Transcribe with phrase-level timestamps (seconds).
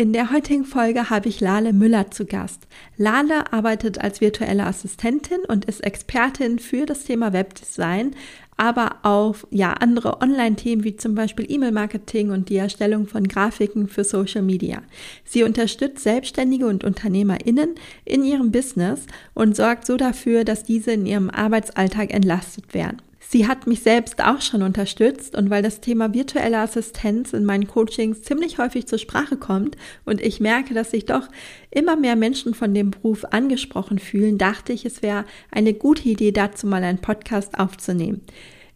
[0.00, 2.66] In der heutigen Folge habe ich Lale Müller zu Gast.
[2.96, 8.12] Lale arbeitet als virtuelle Assistentin und ist Expertin für das Thema Webdesign,
[8.56, 14.04] aber auch ja andere Online-Themen wie zum Beispiel E-Mail-Marketing und die Erstellung von Grafiken für
[14.04, 14.80] Social Media.
[15.26, 17.74] Sie unterstützt Selbstständige und UnternehmerInnen
[18.06, 19.02] in ihrem Business
[19.34, 23.02] und sorgt so dafür, dass diese in ihrem Arbeitsalltag entlastet werden.
[23.32, 27.68] Sie hat mich selbst auch schon unterstützt und weil das Thema virtuelle Assistenz in meinen
[27.68, 31.28] Coachings ziemlich häufig zur Sprache kommt und ich merke, dass sich doch
[31.70, 36.32] immer mehr Menschen von dem Beruf angesprochen fühlen, dachte ich, es wäre eine gute Idee,
[36.32, 38.22] dazu mal einen Podcast aufzunehmen.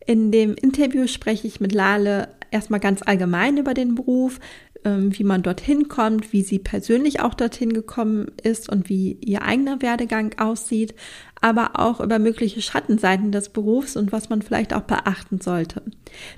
[0.06, 4.38] In dem Interview spreche ich mit Lale erstmal ganz allgemein über den Beruf,
[4.84, 9.80] wie man dorthin kommt, wie sie persönlich auch dorthin gekommen ist und wie ihr eigener
[9.80, 10.94] Werdegang aussieht,
[11.44, 15.82] aber auch über mögliche Schattenseiten des Berufs und was man vielleicht auch beachten sollte.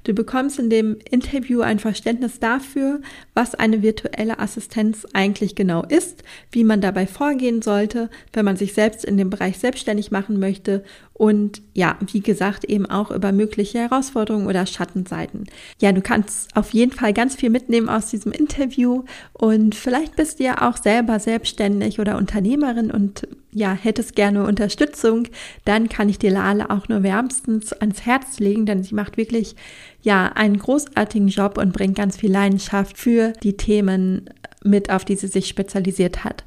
[0.02, 3.00] Du bekommst in dem Interview ein Verständnis dafür,
[3.33, 8.74] was eine virtuelle Assistenz eigentlich genau ist, wie man dabei vorgehen sollte, wenn man sich
[8.74, 13.78] selbst in dem Bereich selbstständig machen möchte und ja, wie gesagt, eben auch über mögliche
[13.78, 15.44] Herausforderungen oder Schattenseiten.
[15.80, 20.39] Ja, du kannst auf jeden Fall ganz viel mitnehmen aus diesem Interview und vielleicht bist
[20.39, 25.29] du ja auch selber selbstständig oder Unternehmerin und ja, hättest gerne Unterstützung,
[25.65, 29.57] dann kann ich dir Lale auch nur wärmstens ans Herz legen, denn sie macht wirklich
[30.03, 34.29] ja einen großartigen Job und bringt ganz viel Leidenschaft für die Themen
[34.62, 36.45] mit, auf die sie sich spezialisiert hat.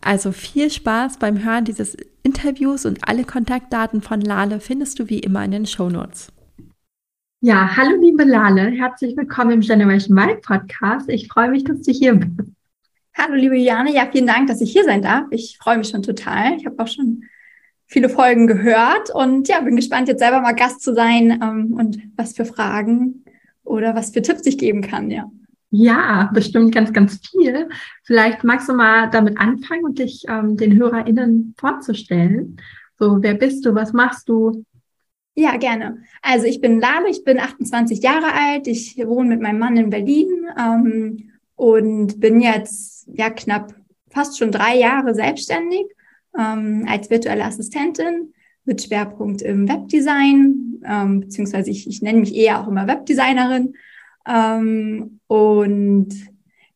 [0.00, 5.20] Also viel Spaß beim Hören dieses Interviews und alle Kontaktdaten von Lale findest du wie
[5.20, 6.28] immer in den Show Notes.
[7.44, 11.08] Ja, hallo liebe Lale, herzlich willkommen im Generation Y Podcast.
[11.08, 12.52] Ich freue mich, dass du hier bist.
[13.18, 13.92] Hallo, liebe Jane.
[13.92, 15.26] Ja, vielen Dank, dass ich hier sein darf.
[15.32, 16.54] Ich freue mich schon total.
[16.56, 17.24] Ich habe auch schon
[17.88, 21.98] viele Folgen gehört und ja, bin gespannt, jetzt selber mal Gast zu sein ähm, und
[22.16, 23.24] was für Fragen
[23.64, 25.28] oder was für Tipps ich geben kann, ja.
[25.70, 27.68] Ja, bestimmt ganz, ganz viel.
[28.04, 32.58] Vielleicht magst du mal damit anfangen und dich ähm, den HörerInnen vorzustellen.
[33.00, 33.74] So, wer bist du?
[33.74, 34.64] Was machst du?
[35.34, 36.02] Ja, gerne.
[36.20, 39.88] Also ich bin Lale, ich bin 28 Jahre alt, ich wohne mit meinem Mann in
[39.88, 43.74] Berlin ähm, und bin jetzt ja knapp
[44.10, 45.86] fast schon drei Jahre selbstständig
[46.38, 48.34] ähm, als virtuelle Assistentin
[48.64, 53.74] mit Schwerpunkt im Webdesign, ähm, beziehungsweise ich, ich nenne mich eher auch immer Webdesignerin.
[54.26, 56.10] Ähm, und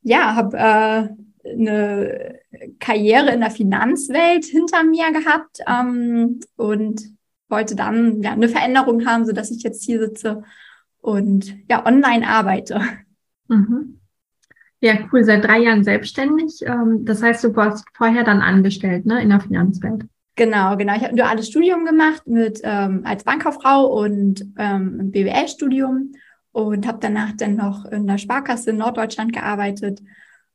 [0.02, 2.40] ja, habe äh, eine
[2.80, 7.15] Karriere in der Finanzwelt hinter mir gehabt ähm, und
[7.48, 10.42] wollte dann ja eine Veränderung haben, so dass ich jetzt hier sitze
[11.00, 12.80] und ja online arbeite.
[13.48, 14.00] Mhm.
[14.80, 15.24] Ja, cool.
[15.24, 16.60] Seit drei Jahren selbstständig.
[16.62, 20.04] Ähm, das heißt, du warst vorher dann angestellt, ne, in der Finanzwelt.
[20.34, 20.94] Genau, genau.
[20.94, 26.12] Ich habe ein duales Studium gemacht mit ähm, als Bankkauffrau und ähm, BWL-Studium
[26.52, 30.00] und habe danach dann noch in der Sparkasse in Norddeutschland gearbeitet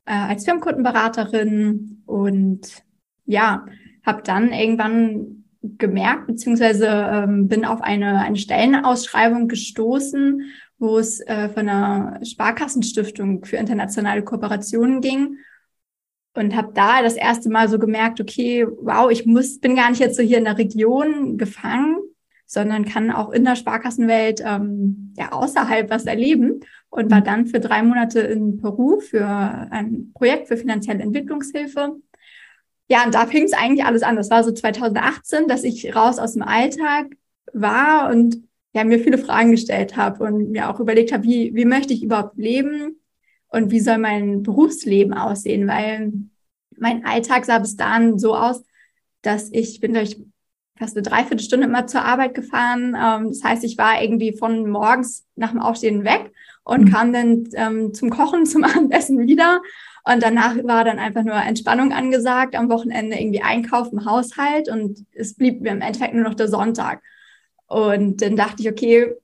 [0.04, 2.82] äh, als Firmenkundenberaterin und
[3.24, 3.66] ja,
[4.04, 10.42] habe dann irgendwann gemerkt, beziehungsweise ähm, bin auf eine, eine Stellenausschreibung gestoßen,
[10.78, 15.38] wo es äh, von einer Sparkassenstiftung für internationale Kooperationen ging
[16.34, 20.00] und habe da das erste Mal so gemerkt, okay, wow, ich muss bin gar nicht
[20.00, 21.98] jetzt so hier in der Region gefangen,
[22.46, 27.60] sondern kann auch in der Sparkassenwelt ähm, ja außerhalb was erleben und war dann für
[27.60, 31.96] drei Monate in Peru für ein Projekt für finanzielle Entwicklungshilfe.
[32.92, 34.16] Ja, und da fing es eigentlich alles an.
[34.16, 37.06] Das war so 2018, dass ich raus aus dem Alltag
[37.54, 41.64] war und ja, mir viele Fragen gestellt habe und mir auch überlegt habe, wie, wie
[41.64, 43.00] möchte ich überhaupt leben
[43.48, 46.12] und wie soll mein Berufsleben aussehen, weil
[46.76, 48.62] mein Alltag sah bis dahin so aus,
[49.22, 50.18] dass ich bin durch
[50.78, 52.94] fast eine Dreiviertelstunde immer zur Arbeit gefahren.
[52.94, 56.30] Ähm, das heißt, ich war irgendwie von morgens nach dem Aufstehen weg
[56.62, 56.92] und mhm.
[56.92, 59.62] kam dann ähm, zum Kochen, zum Abendessen wieder.
[60.04, 65.34] Und danach war dann einfach nur Entspannung angesagt, am Wochenende irgendwie Einkaufen, Haushalt und es
[65.34, 67.02] blieb mir im Endeffekt nur noch der Sonntag.
[67.66, 69.14] Und dann dachte ich, okay,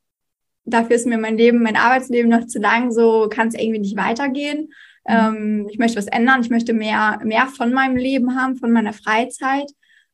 [0.64, 3.96] dafür ist mir mein Leben, mein Arbeitsleben noch zu lang, so kann es irgendwie nicht
[3.96, 4.72] weitergehen.
[5.06, 5.14] Mhm.
[5.14, 8.92] Ähm, ich möchte was ändern, ich möchte mehr, mehr von meinem Leben haben, von meiner
[8.92, 9.70] Freizeit,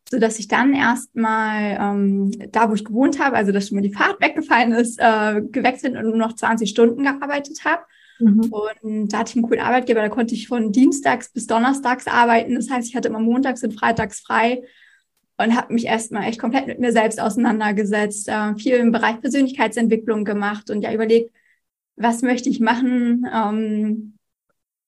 [0.08, 3.82] so dass ich dann erstmal ähm, da, wo ich gewohnt habe, also dass schon mal
[3.82, 7.82] die Fahrt weggefallen ist, äh, gewechselt und nur noch 20 Stunden gearbeitet habe.
[8.24, 8.52] Mhm.
[8.52, 12.54] Und da hatte ich einen coolen Arbeitgeber, da konnte ich von Dienstags bis Donnerstags arbeiten.
[12.54, 14.62] Das heißt, ich hatte immer montags und freitags frei
[15.36, 20.24] und habe mich erstmal echt komplett mit mir selbst auseinandergesetzt, äh, viel im Bereich Persönlichkeitsentwicklung
[20.24, 21.34] gemacht und ja überlegt,
[21.96, 24.14] was möchte ich machen ähm,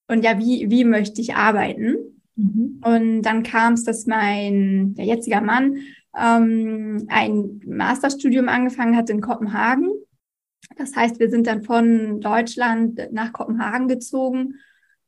[0.07, 2.21] und ja, wie, wie möchte ich arbeiten.
[2.35, 2.81] Mhm.
[2.83, 5.77] Und dann kam es, dass mein der jetziger Mann
[6.17, 9.91] ähm, ein Masterstudium angefangen hat in Kopenhagen.
[10.75, 14.55] Das heißt, wir sind dann von Deutschland nach Kopenhagen gezogen,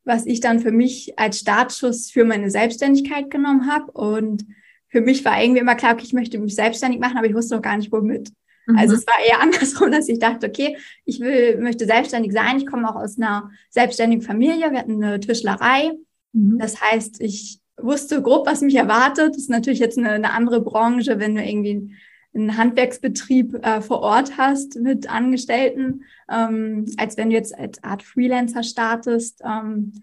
[0.04, 3.92] was ich dann für mich als Startschuss für meine Selbstständigkeit genommen habe.
[3.92, 4.46] Und
[4.88, 7.56] für mich war irgendwie immer klar, okay, ich möchte mich selbstständig machen, aber ich wusste
[7.56, 8.32] noch gar nicht, womit.
[8.66, 8.78] Mhm.
[8.78, 12.58] Also es war eher andersrum, dass ich dachte, okay, ich will, möchte selbstständig sein.
[12.58, 14.72] Ich komme auch aus einer selbstständigen Familie.
[14.72, 15.92] Wir hatten eine Tischlerei.
[16.34, 16.58] Mhm.
[16.60, 19.36] Das heißt, ich wusste grob, was mich erwartet.
[19.36, 21.94] Das ist natürlich jetzt eine, eine andere Branche, wenn du irgendwie
[22.34, 28.04] einen Handwerksbetrieb äh, vor Ort hast mit Angestellten, ähm, als wenn du jetzt als Art
[28.04, 29.42] Freelancer startest.
[29.44, 29.94] Ähm,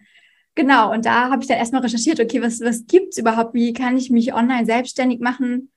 [0.55, 3.55] genau, und da habe ich dann erstmal recherchiert, okay, was, was gibt's überhaupt?
[3.55, 5.71] Wie kann ich mich online selbstständig machen?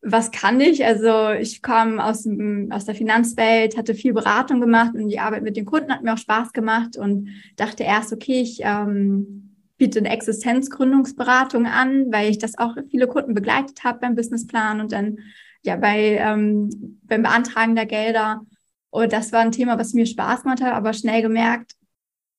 [0.00, 0.84] Was kann ich?
[0.84, 2.26] Also ich komme aus,
[2.70, 6.14] aus der Finanzwelt, hatte viel Beratung gemacht und die Arbeit mit den Kunden hat mir
[6.14, 12.38] auch Spaß gemacht und dachte erst, okay, ich ähm, biete eine Existenzgründungsberatung an, weil ich
[12.38, 15.18] das auch viele Kunden begleitet habe beim Businessplan und dann
[15.62, 18.44] ja bei ähm, beim Beantragen der Gelder.
[18.90, 21.72] Und das war ein Thema, was mir Spaß gemacht hat, aber schnell gemerkt,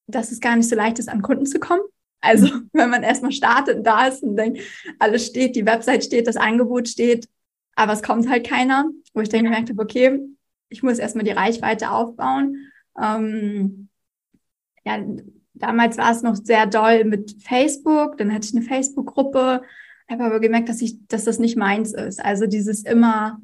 [0.07, 1.81] dass es gar nicht so leicht ist, an Kunden zu kommen.
[2.21, 4.61] Also wenn man erstmal startet und da ist und denkt,
[4.99, 7.27] alles steht, die Website steht, das Angebot steht,
[7.75, 10.19] aber es kommt halt keiner, wo ich dann gemerkt habe, okay,
[10.69, 12.71] ich muss erstmal die Reichweite aufbauen.
[13.01, 13.89] Ähm,
[14.85, 14.99] ja,
[15.53, 19.63] damals war es noch sehr doll mit Facebook, dann hatte ich eine Facebook-Gruppe,
[20.09, 22.23] habe aber gemerkt, dass ich, dass das nicht meins ist.
[22.23, 23.41] Also dieses immer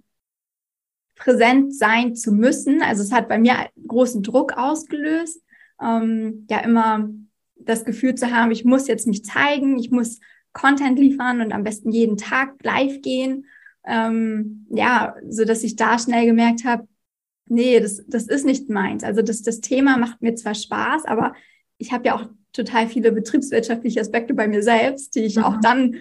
[1.16, 2.82] präsent sein zu müssen.
[2.82, 3.56] Also es hat bei mir
[3.88, 5.44] großen Druck ausgelöst.
[5.82, 7.10] Ähm, ja, immer
[7.56, 10.20] das Gefühl zu haben, ich muss jetzt mich zeigen, ich muss
[10.54, 13.46] Content liefern und am besten jeden Tag live gehen.
[13.86, 16.88] Ähm, ja, so dass ich da schnell gemerkt habe,
[17.48, 19.04] nee, das, das ist nicht meins.
[19.04, 21.34] Also das, das Thema macht mir zwar Spaß, aber
[21.78, 25.44] ich habe ja auch total viele betriebswirtschaftliche Aspekte bei mir selbst, die ich mhm.
[25.44, 25.96] auch dann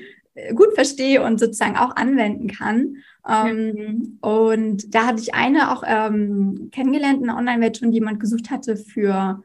[0.54, 2.96] gut verstehe und sozusagen auch anwenden kann.
[3.28, 4.28] Ähm, ja.
[4.28, 8.50] Und da hatte ich eine auch ähm, kennengelernt in der Online-Welt schon, die jemand gesucht
[8.50, 9.42] hatte für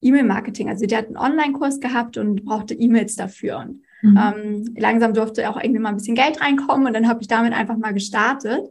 [0.00, 0.68] E-Mail-Marketing.
[0.68, 3.58] Also die hat einen Online-Kurs gehabt und brauchte E-Mails dafür.
[3.58, 4.18] Und mhm.
[4.18, 7.52] ähm, langsam durfte auch irgendwie mal ein bisschen Geld reinkommen und dann habe ich damit
[7.52, 8.68] einfach mal gestartet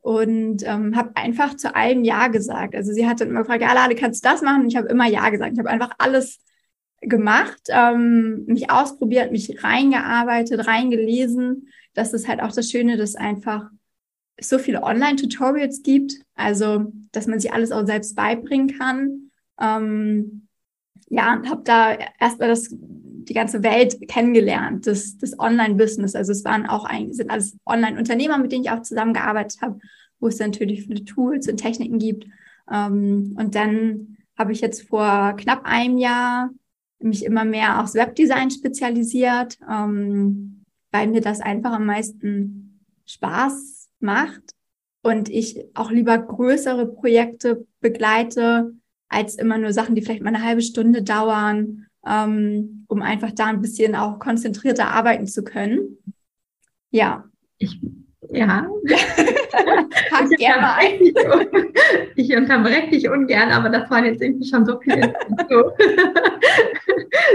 [0.00, 2.74] und ähm, habe einfach zu allem Ja gesagt.
[2.74, 4.62] Also sie hat dann immer gefragt, ja, Lade, kannst du das machen?
[4.62, 5.52] Und ich habe immer Ja gesagt.
[5.54, 6.40] Ich habe einfach alles
[7.08, 11.68] gemacht, ähm, mich ausprobiert, mich reingearbeitet, reingelesen.
[11.94, 13.70] Das ist halt auch das Schöne, dass einfach
[14.40, 19.30] so viele Online-Tutorials gibt, also dass man sich alles auch selbst beibringen kann.
[19.60, 20.48] Ähm,
[21.08, 22.74] ja, und habe da erstmal das
[23.24, 26.14] die ganze Welt kennengelernt, das, das Online-Business.
[26.14, 29.78] Also es waren auch ein, sind alles Online-Unternehmer, mit denen ich auch zusammengearbeitet habe,
[30.20, 32.26] wo es natürlich viele Tools und Techniken gibt.
[32.70, 36.50] Ähm, und dann habe ich jetzt vor knapp einem Jahr
[36.98, 44.42] mich immer mehr aufs Webdesign spezialisiert, ähm, weil mir das einfach am meisten Spaß macht
[45.02, 48.72] und ich auch lieber größere Projekte begleite,
[49.08, 53.46] als immer nur Sachen, die vielleicht mal eine halbe Stunde dauern, ähm, um einfach da
[53.46, 55.98] ein bisschen auch konzentrierter arbeiten zu können.
[56.90, 57.28] Ja.
[57.58, 57.80] Ich
[58.34, 58.66] ja.
[60.30, 61.00] ich, gerne ein.
[62.16, 65.14] ich unterbreche dich ungern, aber das waren jetzt irgendwie schon so viele,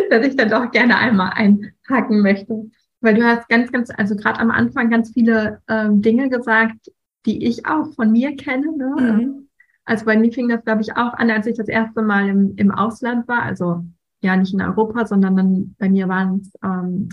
[0.09, 2.69] dass ich dann doch gerne einmal einhaken möchte.
[3.01, 6.91] Weil du hast ganz, ganz, also gerade am Anfang ganz viele ähm, Dinge gesagt,
[7.25, 8.75] die ich auch von mir kenne.
[8.75, 8.95] Ne?
[8.99, 9.47] Mhm.
[9.85, 12.53] Also bei mir fing das, glaube ich, auch an, als ich das erste Mal im,
[12.57, 13.43] im Ausland war.
[13.43, 13.85] Also
[14.21, 17.09] ja, nicht in Europa, sondern dann bei mir waren es ähm,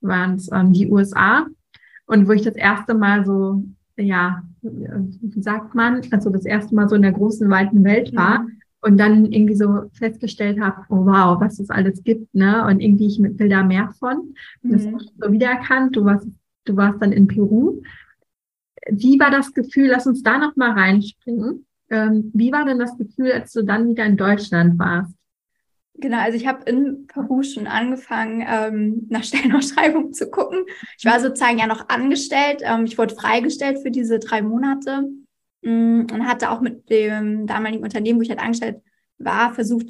[0.00, 1.46] waren's, ähm, die USA.
[2.10, 3.62] Und wo ich das erste Mal so,
[3.96, 8.40] ja, wie sagt man, also das erste Mal so in der großen, weiten Welt war
[8.40, 8.60] mhm.
[8.80, 12.66] und dann irgendwie so festgestellt habe, oh wow, was es alles gibt, ne?
[12.66, 14.34] Und irgendwie ich will da mehr von.
[14.62, 14.72] Mhm.
[14.72, 15.94] Das habe ich so wiedererkannt.
[15.94, 16.26] Du warst,
[16.64, 17.80] du warst dann in Peru.
[18.90, 21.64] Wie war das Gefühl, lass uns da noch mal reinspringen.
[21.90, 25.14] Ähm, wie war denn das Gefühl, als du dann wieder in Deutschland warst?
[26.00, 30.64] Genau, also ich habe in Peru schon angefangen, ähm, nach Stellenausschreibungen zu gucken.
[30.98, 32.62] Ich war sozusagen ja noch angestellt.
[32.62, 35.04] Ähm, ich wurde freigestellt für diese drei Monate
[35.62, 38.82] ähm, und hatte auch mit dem damaligen Unternehmen, wo ich halt angestellt
[39.18, 39.86] war, versucht,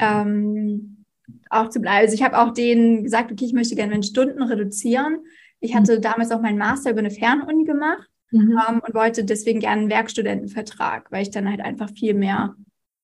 [0.00, 1.04] ähm,
[1.50, 1.98] auch zu bleiben.
[1.98, 5.18] Also ich habe auch denen gesagt, okay, ich möchte gerne meine Stunden reduzieren.
[5.60, 6.02] Ich hatte mhm.
[6.02, 8.58] damals auch meinen Master über eine Fernuni gemacht mhm.
[8.68, 12.54] ähm, und wollte deswegen gerne einen Werkstudentenvertrag, weil ich dann halt einfach viel mehr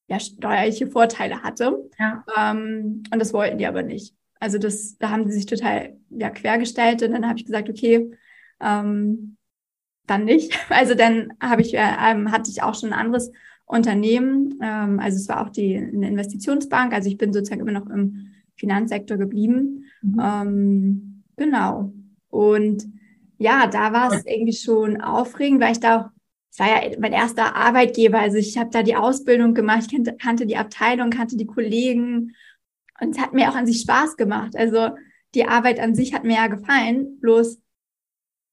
[0.09, 1.91] ja, steuerliche Vorteile hatte.
[1.99, 2.25] Ja.
[2.37, 4.15] Ähm, und das wollten die aber nicht.
[4.39, 8.11] Also das, da haben sie sich total ja, quergestellt und dann habe ich gesagt, okay,
[8.61, 9.37] ähm,
[10.07, 10.57] dann nicht.
[10.71, 13.33] Also dann habe ich, äh, ähm, hatte ich auch schon ein anderes
[13.65, 14.59] Unternehmen.
[14.63, 16.93] Ähm, also es war auch die eine Investitionsbank.
[16.93, 19.85] Also ich bin sozusagen immer noch im Finanzsektor geblieben.
[20.03, 20.21] Mhm.
[20.23, 21.93] Ähm, genau.
[22.31, 22.87] Und
[23.39, 26.11] ja, da war es irgendwie schon aufregend, weil ich da auch,
[26.57, 28.19] es war ja mein erster Arbeitgeber.
[28.19, 32.35] Also ich habe da die Ausbildung gemacht, ich kannte, kannte die Abteilung, kannte die Kollegen
[32.99, 34.57] und es hat mir auch an sich Spaß gemacht.
[34.57, 34.97] Also
[35.35, 37.21] die Arbeit an sich hat mir ja gefallen.
[37.21, 37.61] Bloß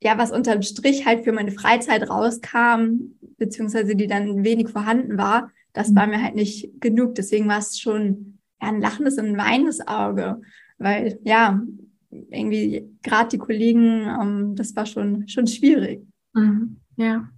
[0.03, 5.49] ja, was unterm Strich halt für meine Freizeit rauskam, beziehungsweise die dann wenig vorhanden war,
[5.71, 5.95] das mhm.
[5.95, 7.15] war mir halt nicht genug.
[7.15, 10.41] Deswegen war es schon ja, ein lachendes und ein weinendes Auge,
[10.77, 11.61] weil ja,
[12.09, 16.05] irgendwie gerade die Kollegen, ähm, das war schon, schon schwierig.
[16.33, 16.81] Mhm.
[16.97, 17.29] Ja.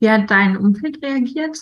[0.00, 1.60] Wie hat dein Umfeld reagiert?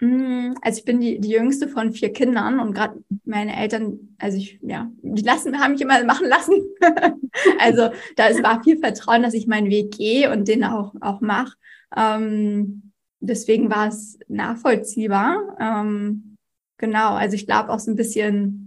[0.00, 4.38] Mm, also ich bin die, die jüngste von vier Kindern und gerade meine Eltern, also
[4.38, 6.54] ich, ja, die lassen, haben mich immer machen lassen.
[7.58, 11.20] also da es war viel Vertrauen, dass ich meinen Weg gehe und den auch, auch
[11.20, 11.56] mache.
[11.96, 15.56] Ähm, deswegen war es nachvollziehbar.
[15.58, 16.36] Ähm,
[16.76, 18.64] genau, also ich glaube auch so ein bisschen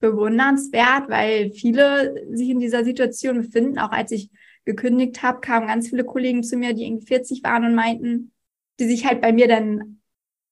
[0.00, 3.78] bewundernswert, weil viele sich in dieser Situation befinden.
[3.78, 4.28] Auch als ich
[4.64, 8.32] gekündigt habe, kamen ganz viele Kollegen zu mir, die irgendwie 40 waren und meinten,
[8.78, 10.02] die sich halt bei mir dann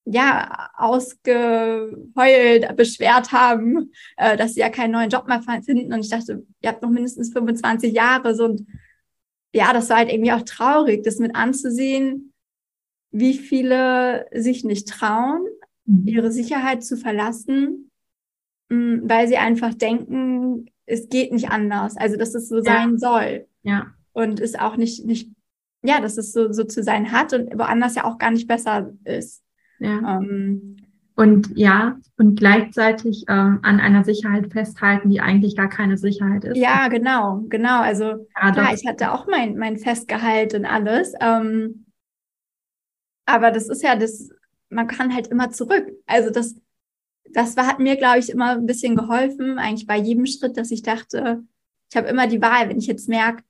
[0.04, 5.92] ja, ausgeheult, beschwert haben, äh, dass sie ja keinen neuen Job mehr finden.
[5.92, 8.34] Und ich dachte, ihr habt noch mindestens 25 Jahre.
[8.34, 8.66] So, und
[9.54, 12.32] ja, das war halt irgendwie auch traurig, das mit anzusehen,
[13.12, 15.46] wie viele sich nicht trauen,
[15.84, 16.06] mhm.
[16.06, 17.90] ihre Sicherheit zu verlassen,
[18.68, 21.96] mm, weil sie einfach denken, es geht nicht anders.
[21.96, 22.64] Also, dass es so ja.
[22.64, 23.46] sein soll.
[23.62, 23.94] Ja.
[24.12, 25.30] Und es auch nicht, nicht,
[25.82, 28.92] ja, dass es so, so zu sein hat und woanders ja auch gar nicht besser
[29.04, 29.42] ist.
[29.78, 30.18] Ja.
[30.18, 30.76] Ähm,
[31.16, 36.56] und ja, und gleichzeitig ähm, an einer Sicherheit festhalten, die eigentlich gar keine Sicherheit ist.
[36.56, 37.80] Ja, genau, genau.
[37.80, 41.12] Also ja, klar, ich hatte auch mein, mein Festgehalt und alles.
[41.20, 41.84] Ähm,
[43.26, 44.30] aber das ist ja das,
[44.70, 45.92] man kann halt immer zurück.
[46.06, 46.56] Also das,
[47.32, 50.70] das war, hat mir, glaube ich, immer ein bisschen geholfen, eigentlich bei jedem Schritt, dass
[50.70, 51.42] ich dachte,
[51.90, 53.42] ich habe immer die Wahl, wenn ich jetzt merke,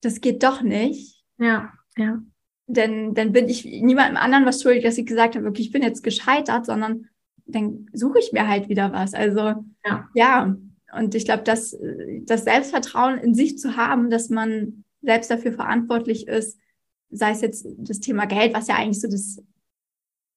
[0.00, 1.24] das geht doch nicht.
[1.38, 2.20] Ja, ja
[2.68, 5.82] denn dann bin ich niemandem anderen was schuldig, dass ich gesagt habe, wirklich, ich bin
[5.82, 7.08] jetzt gescheitert, sondern
[7.46, 9.14] dann suche ich mir halt wieder was.
[9.14, 10.56] Also ja, ja.
[10.92, 11.76] und ich glaube, dass
[12.24, 16.58] das Selbstvertrauen in sich zu haben, dass man selbst dafür verantwortlich ist,
[17.10, 19.42] sei es jetzt das Thema Geld, was ja eigentlich so das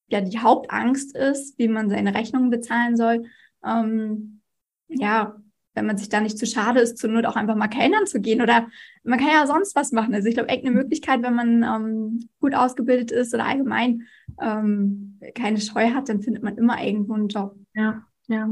[0.08, 3.26] ja die Hauptangst ist, wie man seine Rechnungen bezahlen soll.
[3.66, 4.42] Ähm,
[4.88, 5.36] ja,
[5.74, 8.20] wenn man sich da nicht zu schade ist, zur Not auch einfach mal kellnern zu
[8.20, 8.68] gehen oder
[9.04, 10.14] man kann ja sonst was machen.
[10.14, 14.04] Also ich glaube, echt eine Möglichkeit, wenn man ähm, gut ausgebildet ist oder allgemein
[14.40, 17.56] ähm, keine Scheu hat, dann findet man immer irgendwo einen Job.
[17.74, 18.50] Ja, ja.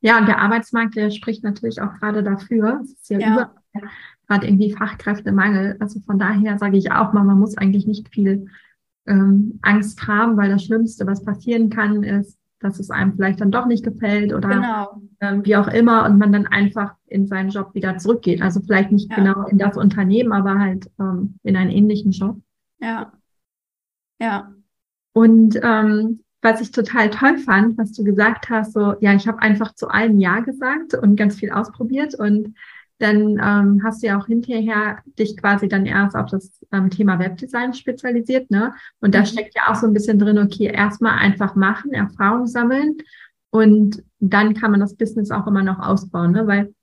[0.00, 2.80] Ja, und der Arbeitsmarkt, der spricht natürlich auch gerade dafür.
[2.82, 3.50] Es ist ja, ja.
[4.26, 5.76] gerade irgendwie Fachkräftemangel.
[5.80, 8.46] Also von daher sage ich auch mal, man muss eigentlich nicht viel
[9.06, 13.50] ähm, Angst haben, weil das Schlimmste, was passieren kann, ist, dass es einem vielleicht dann
[13.50, 15.02] doch nicht gefällt oder genau.
[15.20, 18.42] ähm, wie auch immer und man dann einfach in seinen Job wieder zurückgeht.
[18.42, 19.16] Also vielleicht nicht ja.
[19.16, 22.38] genau in das Unternehmen, aber halt ähm, in einen ähnlichen Job.
[22.78, 23.12] Ja.
[24.20, 24.52] Ja.
[25.12, 29.40] Und ähm, was ich total toll fand, was du gesagt hast, so, ja, ich habe
[29.40, 32.54] einfach zu allem Ja gesagt und ganz viel ausprobiert und
[32.98, 37.18] dann ähm, hast du ja auch hinterher dich quasi dann erst auf das ähm, Thema
[37.18, 38.74] Webdesign spezialisiert, ne?
[39.00, 39.26] Und da mhm.
[39.26, 42.96] steckt ja auch so ein bisschen drin, okay, erstmal einfach machen, Erfahrung sammeln
[43.50, 46.46] und dann kann man das Business auch immer noch ausbauen, ne?
[46.46, 46.74] Weil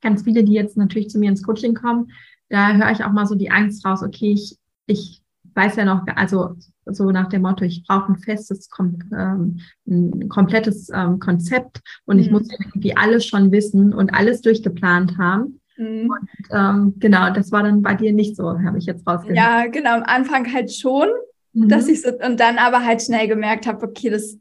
[0.00, 2.10] ganz viele, die jetzt natürlich zu mir ins Coaching kommen,
[2.48, 5.22] da höre ich auch mal so die Angst raus, okay, ich, ich
[5.56, 10.88] weiß ja noch, also so nach dem Motto, ich brauche ein festes, ähm, ein komplettes
[10.94, 12.22] ähm, Konzept und mhm.
[12.22, 15.60] ich muss irgendwie alles schon wissen und alles durchgeplant haben.
[15.76, 16.10] Mhm.
[16.10, 19.36] Und ähm, genau, das war dann bei dir nicht so, habe ich jetzt rausgehört.
[19.36, 21.08] Ja, genau, am Anfang halt schon,
[21.52, 21.68] mhm.
[21.68, 24.38] dass ich so, und dann aber halt schnell gemerkt habe, okay, das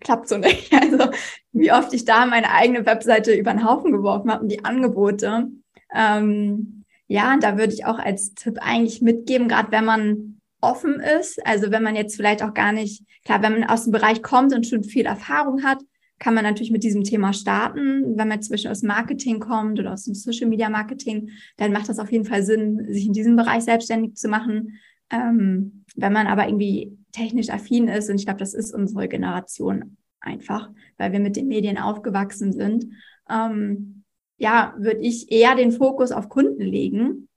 [0.00, 0.72] klappt so nicht.
[0.80, 1.10] Also
[1.52, 5.48] wie oft ich da meine eigene Webseite über den Haufen geworfen habe und die Angebote.
[5.94, 11.44] Ähm, ja, da würde ich auch als Tipp eigentlich mitgeben, gerade wenn man offen ist.
[11.46, 14.54] Also wenn man jetzt vielleicht auch gar nicht, klar, wenn man aus dem Bereich kommt
[14.54, 15.78] und schon viel Erfahrung hat,
[16.18, 18.16] kann man natürlich mit diesem Thema starten.
[18.16, 21.98] Wenn man zwischen aus Marketing kommt oder aus dem Social Media Marketing, dann macht das
[21.98, 24.78] auf jeden Fall Sinn, sich in diesem Bereich selbstständig zu machen.
[25.10, 29.96] Ähm, wenn man aber irgendwie technisch affin ist, und ich glaube, das ist unsere Generation
[30.20, 32.86] einfach, weil wir mit den Medien aufgewachsen sind,
[33.28, 34.04] ähm,
[34.38, 37.28] ja, würde ich eher den Fokus auf Kunden legen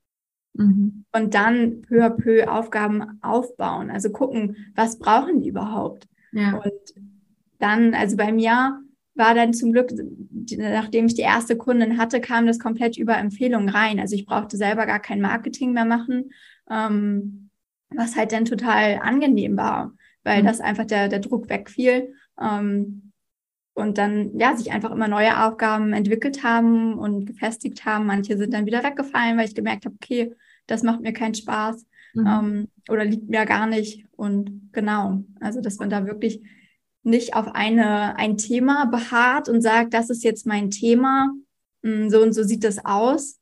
[0.55, 1.05] Mhm.
[1.12, 3.91] Und dann peu à peu Aufgaben aufbauen.
[3.91, 6.07] Also gucken, was brauchen die überhaupt?
[6.31, 6.57] Ja.
[6.57, 6.71] Und
[7.59, 8.81] dann, also bei mir
[9.15, 9.91] war dann zum Glück,
[10.57, 14.00] nachdem ich die erste Kundin hatte, kam das komplett über Empfehlungen rein.
[14.00, 16.31] Also ich brauchte selber gar kein Marketing mehr machen,
[16.69, 17.50] ähm,
[17.89, 19.93] was halt dann total angenehm war,
[20.24, 20.47] weil mhm.
[20.47, 22.13] das einfach der, der Druck wegfiel.
[22.41, 23.13] Ähm,
[23.74, 28.05] und dann ja sich einfach immer neue Aufgaben entwickelt haben und gefestigt haben.
[28.05, 30.33] Manche sind dann wieder weggefallen, weil ich gemerkt habe, okay,
[30.67, 32.27] das macht mir keinen Spaß mhm.
[32.27, 34.05] ähm, oder liegt mir gar nicht.
[34.15, 36.41] Und genau, also dass man da wirklich
[37.03, 41.31] nicht auf eine, ein Thema beharrt und sagt, das ist jetzt mein Thema,
[41.84, 43.39] hm, so und so sieht das aus,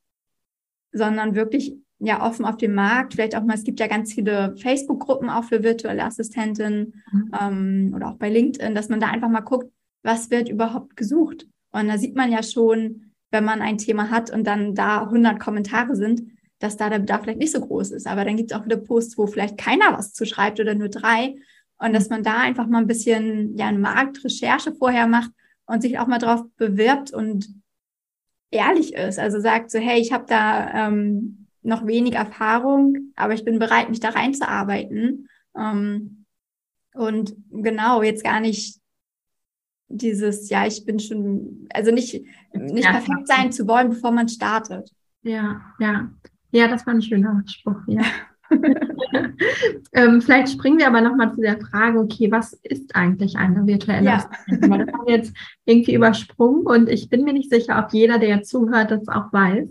[0.91, 3.13] sondern wirklich ja offen auf dem Markt.
[3.13, 7.31] Vielleicht auch mal, es gibt ja ganz viele Facebook-Gruppen auch für virtuelle Assistentinnen mhm.
[7.39, 9.71] ähm, oder auch bei LinkedIn, dass man da einfach mal guckt,
[10.03, 11.47] was wird überhaupt gesucht.
[11.71, 15.39] Und da sieht man ja schon, wenn man ein Thema hat und dann da 100
[15.39, 16.21] Kommentare sind,
[16.63, 18.07] dass da der Bedarf vielleicht nicht so groß ist.
[18.07, 20.87] Aber dann gibt es auch wieder Posts, wo vielleicht keiner was zu schreibt oder nur
[20.87, 21.35] drei.
[21.77, 25.31] Und dass man da einfach mal ein bisschen ja, eine Marktrecherche vorher macht
[25.65, 27.49] und sich auch mal drauf bewirbt und
[28.49, 29.19] ehrlich ist.
[29.19, 33.89] Also sagt so, hey, ich habe da ähm, noch wenig Erfahrung, aber ich bin bereit,
[33.89, 35.27] mich da reinzuarbeiten.
[35.57, 36.25] Ähm,
[36.93, 38.79] und genau, jetzt gar nicht
[39.89, 42.91] dieses, ja, ich bin schon, also nicht, nicht ja.
[42.91, 44.89] perfekt sein zu wollen, bevor man startet.
[45.23, 46.09] Ja, ja.
[46.53, 48.03] Ja, das war ein schöner Spruch, ja.
[49.93, 54.05] ähm, vielleicht springen wir aber nochmal zu der Frage, okay, was ist eigentlich eine virtuelle
[54.05, 54.15] ja.
[54.17, 54.69] Assistentin?
[54.69, 55.33] Weil das haben wir jetzt
[55.65, 59.67] irgendwie übersprungen und ich bin mir nicht sicher, ob jeder, der zuhört, das auch weiß.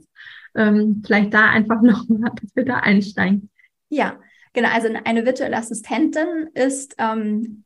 [0.56, 3.48] Ähm, vielleicht da einfach nochmal, dass wir da einsteigen.
[3.88, 4.18] Ja,
[4.52, 4.70] genau.
[4.74, 7.62] Also eine virtuelle Assistentin ist ähm,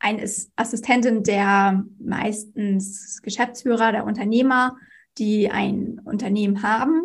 [0.00, 4.76] eine Assistentin der meistens Geschäftsführer, der Unternehmer,
[5.18, 7.02] die ein Unternehmen haben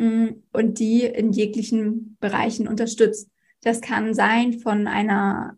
[0.00, 3.30] und die in jeglichen Bereichen unterstützt.
[3.62, 5.56] Das kann sein von einer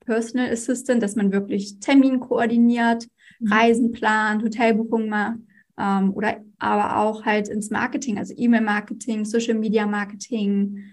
[0.00, 3.06] Personal Assistant, dass man wirklich Termin koordiniert,
[3.40, 3.52] mhm.
[3.52, 5.38] Reisen plant, Hotelbuchungen macht
[5.78, 10.84] ähm, oder aber auch halt ins Marketing, also E-Mail-Marketing, Social-Media-Marketing,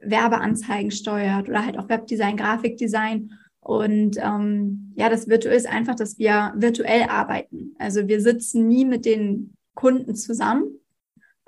[0.00, 3.32] Werbeanzeigen steuert oder halt auch Webdesign, Grafikdesign.
[3.60, 7.74] Und ähm, ja, das Virtuell ist einfach, dass wir virtuell arbeiten.
[7.78, 10.79] Also wir sitzen nie mit den Kunden zusammen,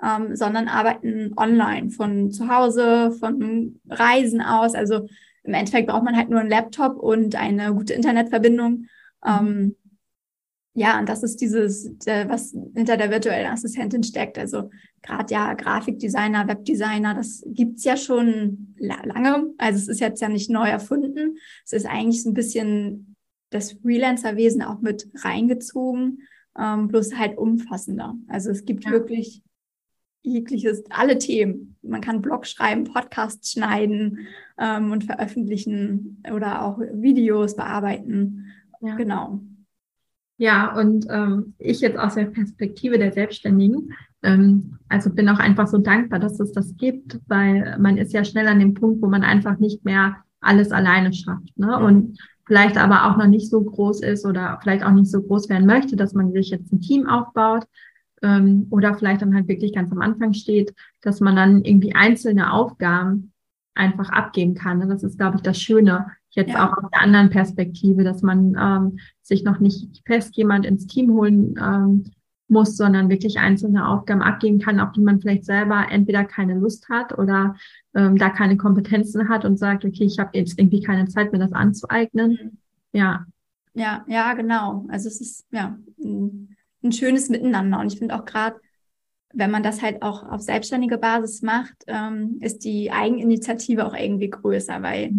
[0.01, 4.75] ähm, sondern arbeiten online von zu Hause, von Reisen aus.
[4.75, 5.07] Also
[5.43, 8.85] im Endeffekt braucht man halt nur einen Laptop und eine gute Internetverbindung.
[9.25, 9.75] Ähm,
[10.75, 14.39] ja, und das ist dieses, der, was hinter der virtuellen Assistentin steckt.
[14.39, 14.71] Also
[15.03, 19.53] gerade ja Grafikdesigner, Webdesigner, das gibt's ja schon lange.
[19.57, 21.37] Also es ist jetzt ja nicht neu erfunden.
[21.63, 23.15] Es ist eigentlich so ein bisschen
[23.51, 26.23] das Freelancer-Wesen auch mit reingezogen,
[26.57, 28.15] ähm, bloß halt umfassender.
[28.27, 28.91] Also es gibt ja.
[28.91, 29.43] wirklich
[30.23, 31.75] jegliches, alle Themen.
[31.81, 34.19] Man kann Blog schreiben, Podcasts schneiden
[34.57, 38.47] ähm, und veröffentlichen oder auch Videos bearbeiten.
[38.81, 38.95] Ja.
[38.95, 39.41] Genau.
[40.37, 45.67] Ja, und ähm, ich jetzt aus der Perspektive der Selbstständigen, ähm, also bin auch einfach
[45.67, 49.07] so dankbar, dass es das gibt, weil man ist ja schnell an dem Punkt, wo
[49.07, 51.57] man einfach nicht mehr alles alleine schafft.
[51.57, 51.77] Ne?
[51.77, 55.49] Und vielleicht aber auch noch nicht so groß ist oder vielleicht auch nicht so groß
[55.49, 57.65] werden möchte, dass man sich jetzt ein Team aufbaut,
[58.23, 62.51] ähm, oder vielleicht dann halt wirklich ganz am Anfang steht, dass man dann irgendwie einzelne
[62.51, 63.33] Aufgaben
[63.75, 64.87] einfach abgeben kann.
[64.87, 66.67] Das ist, glaube ich, das Schöne jetzt ja.
[66.67, 71.11] auch aus der anderen Perspektive, dass man ähm, sich noch nicht fest jemand ins Team
[71.11, 72.05] holen ähm,
[72.47, 76.89] muss, sondern wirklich einzelne Aufgaben abgeben kann, auf die man vielleicht selber entweder keine Lust
[76.89, 77.55] hat oder
[77.93, 81.39] ähm, da keine Kompetenzen hat und sagt, okay, ich habe jetzt irgendwie keine Zeit, mir
[81.39, 82.31] das anzueignen.
[82.31, 82.57] Mhm.
[82.93, 83.25] Ja.
[83.73, 84.85] Ja, ja, genau.
[84.89, 86.52] Also es ist ja ein
[86.91, 87.79] schönes Miteinander.
[87.79, 88.59] Und ich finde auch gerade,
[89.33, 94.29] wenn man das halt auch auf selbstständige Basis macht, ähm, ist die Eigeninitiative auch irgendwie
[94.29, 95.13] größer, weil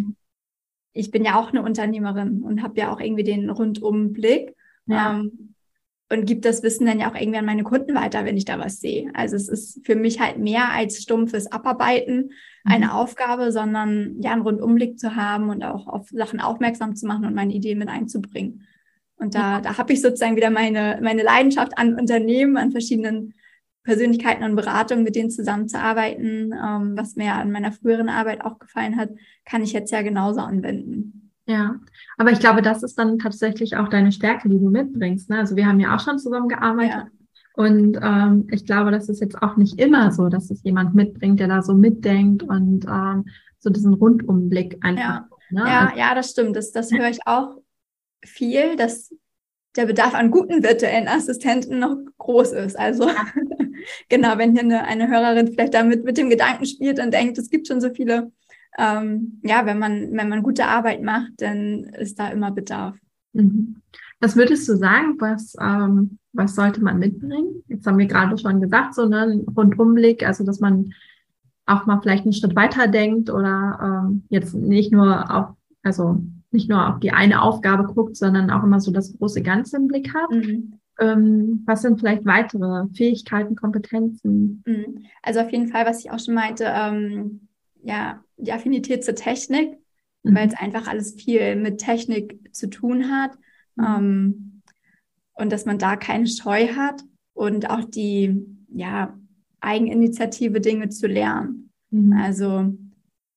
[0.92, 4.54] ich bin ja auch eine Unternehmerin und habe ja auch irgendwie den Rundumblick.
[4.86, 5.18] Ja.
[5.18, 5.54] Ähm,
[6.12, 8.58] und gibt das Wissen dann ja auch irgendwie an meine Kunden weiter, wenn ich da
[8.58, 9.10] was sehe.
[9.14, 12.30] Also es ist für mich halt mehr als stumpfes Abarbeiten mhm.
[12.72, 17.24] eine Aufgabe, sondern ja einen Rundumblick zu haben und auch auf Sachen aufmerksam zu machen
[17.24, 18.66] und meine Ideen mit einzubringen.
[19.24, 23.32] Und da, da habe ich sozusagen wieder meine, meine Leidenschaft an Unternehmen, an verschiedenen
[23.82, 28.98] Persönlichkeiten und Beratungen, mit denen zusammenzuarbeiten, ähm, was mir an meiner früheren Arbeit auch gefallen
[28.98, 29.08] hat,
[29.46, 31.32] kann ich jetzt ja genauso anwenden.
[31.46, 31.76] Ja,
[32.18, 35.30] aber ich glaube, das ist dann tatsächlich auch deine Stärke, die du mitbringst.
[35.30, 35.38] Ne?
[35.38, 36.92] Also wir haben ja auch schon zusammengearbeitet.
[36.92, 37.08] Ja.
[37.54, 41.40] Und ähm, ich glaube, das ist jetzt auch nicht immer so, dass es jemand mitbringt,
[41.40, 43.24] der da so mitdenkt und ähm,
[43.58, 45.02] so diesen Rundumblick einfach.
[45.02, 45.64] Ja, ne?
[45.66, 46.56] ja, also, ja, das stimmt.
[46.56, 47.56] Das, das höre ich auch
[48.24, 49.14] viel, dass
[49.76, 52.78] der Bedarf an guten virtuellen Assistenten noch groß ist.
[52.78, 53.08] Also
[54.08, 57.50] genau, wenn hier eine, eine Hörerin vielleicht damit mit dem Gedanken spielt und denkt, es
[57.50, 58.30] gibt schon so viele,
[58.78, 62.96] ähm, ja, wenn man, wenn man gute Arbeit macht, dann ist da immer Bedarf.
[63.32, 63.76] Mhm.
[64.20, 67.62] Was würdest du sagen, was, ähm, was sollte man mitbringen?
[67.68, 70.94] Jetzt haben wir gerade schon gesagt, so ne, ein Rundumblick, also dass man
[71.66, 76.22] auch mal vielleicht einen Schritt weiter denkt oder ähm, jetzt nicht nur auf, also
[76.54, 79.88] nicht nur auf die eine Aufgabe guckt, sondern auch immer so das große Ganze im
[79.88, 80.30] Blick hat.
[80.30, 80.78] Mhm.
[80.98, 84.62] Ähm, was sind vielleicht weitere Fähigkeiten, Kompetenzen?
[84.64, 85.04] Mhm.
[85.22, 87.48] Also auf jeden Fall, was ich auch schon meinte, ähm,
[87.82, 89.76] ja, die Affinität zur Technik,
[90.22, 90.34] mhm.
[90.34, 93.32] weil es einfach alles viel mit Technik zu tun hat.
[93.76, 93.84] Mhm.
[93.84, 94.62] Ähm,
[95.34, 99.18] und dass man da keine Scheu hat und auch die, ja,
[99.60, 101.70] Eigeninitiative, Dinge zu lernen.
[101.90, 102.12] Mhm.
[102.12, 102.74] Also,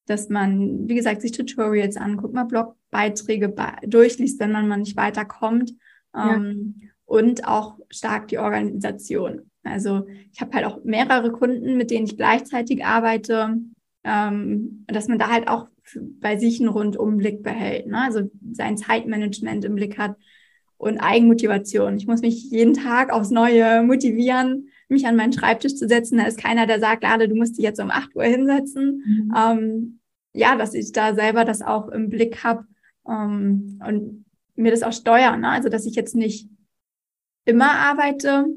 [0.08, 3.54] dass man, wie gesagt, sich Tutorials anguckt, mal Blogbeiträge
[3.86, 5.74] durchliest, wenn man mal nicht weiterkommt.
[6.16, 6.36] Ja.
[6.36, 9.50] Ähm, und auch stark die Organisation.
[9.64, 13.58] Also ich habe halt auch mehrere Kunden, mit denen ich gleichzeitig arbeite,
[14.04, 15.68] ähm, dass man da halt auch
[16.20, 18.02] bei sich einen Rundumblick behält, ne?
[18.02, 20.16] also sein Zeitmanagement im Blick hat
[20.78, 21.98] und Eigenmotivation.
[21.98, 26.18] Ich muss mich jeden Tag aufs Neue motivieren, mich an meinen Schreibtisch zu setzen.
[26.18, 29.04] Da ist keiner, der sagt, Lade, du musst dich jetzt um 8 Uhr hinsetzen.
[29.06, 29.34] Mhm.
[29.36, 30.00] Ähm,
[30.34, 32.66] ja, dass ich da selber das auch im Blick habe
[33.08, 35.42] ähm, und mir das auch steuern.
[35.42, 35.50] Ne?
[35.50, 36.50] Also, dass ich jetzt nicht
[37.46, 38.48] immer arbeite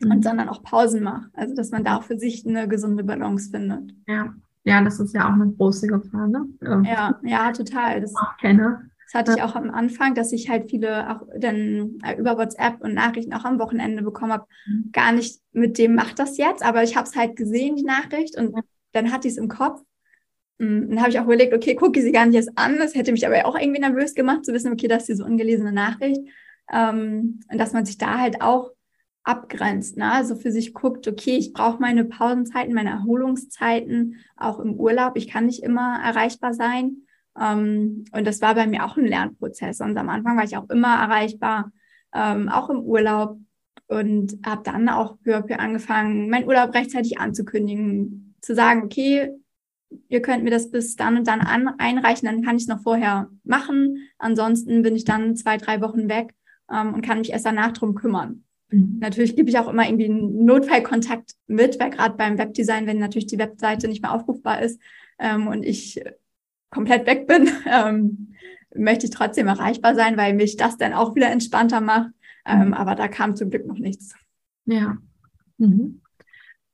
[0.00, 0.10] mhm.
[0.10, 1.28] und sondern auch Pausen mache.
[1.32, 3.94] Also, dass man da auch für sich eine gesunde Balance findet.
[4.06, 4.34] Ja.
[4.64, 6.46] Ja, das ist ja auch eine große Gefahr, ne?
[6.84, 8.00] Ja, ja, total.
[8.00, 8.91] Das, auch kenne.
[9.12, 12.80] Das hatte ich auch am Anfang, dass ich halt viele auch dann äh, über WhatsApp
[12.80, 14.46] und Nachrichten auch am Wochenende bekommen habe.
[14.66, 14.90] Mhm.
[14.92, 18.38] Gar nicht mit dem macht das jetzt, aber ich habe es halt gesehen, die Nachricht,
[18.38, 18.58] und
[18.92, 19.82] dann hatte ich es im Kopf.
[20.58, 22.78] Und mm, dann habe ich auch überlegt, okay, gucke sie gar nicht erst an.
[22.78, 25.72] Das hätte mich aber auch irgendwie nervös gemacht, zu wissen, okay, das ist diese ungelesene
[25.72, 26.20] Nachricht.
[26.72, 28.70] Ähm, und dass man sich da halt auch
[29.24, 30.10] abgrenzt, ne?
[30.10, 35.16] also für sich guckt, okay, ich brauche meine Pausenzeiten, meine Erholungszeiten, auch im Urlaub.
[35.16, 37.02] Ich kann nicht immer erreichbar sein.
[37.40, 39.80] Ähm, und das war bei mir auch ein Lernprozess.
[39.80, 41.72] Und am Anfang war ich auch immer erreichbar,
[42.14, 43.38] ähm, auch im Urlaub.
[43.88, 49.30] Und habe dann auch à peu angefangen, meinen Urlaub rechtzeitig anzukündigen, zu sagen, okay,
[50.08, 52.82] ihr könnt mir das bis dann und dann an, einreichen, dann kann ich es noch
[52.82, 54.08] vorher machen.
[54.18, 56.34] Ansonsten bin ich dann zwei, drei Wochen weg
[56.70, 58.44] ähm, und kann mich erst danach drum kümmern.
[58.70, 58.98] Mhm.
[59.00, 63.26] Natürlich gebe ich auch immer irgendwie einen Notfallkontakt mit, weil gerade beim Webdesign, wenn natürlich
[63.26, 64.80] die Webseite nicht mehr aufrufbar ist
[65.18, 66.02] ähm, und ich
[66.72, 68.34] komplett weg bin, ähm,
[68.74, 72.10] möchte ich trotzdem erreichbar sein, weil mich das dann auch wieder entspannter macht.
[72.44, 72.74] Ähm, mhm.
[72.74, 74.14] aber da kam zum Glück noch nichts.
[74.64, 74.96] Ja.
[75.58, 76.00] Mhm.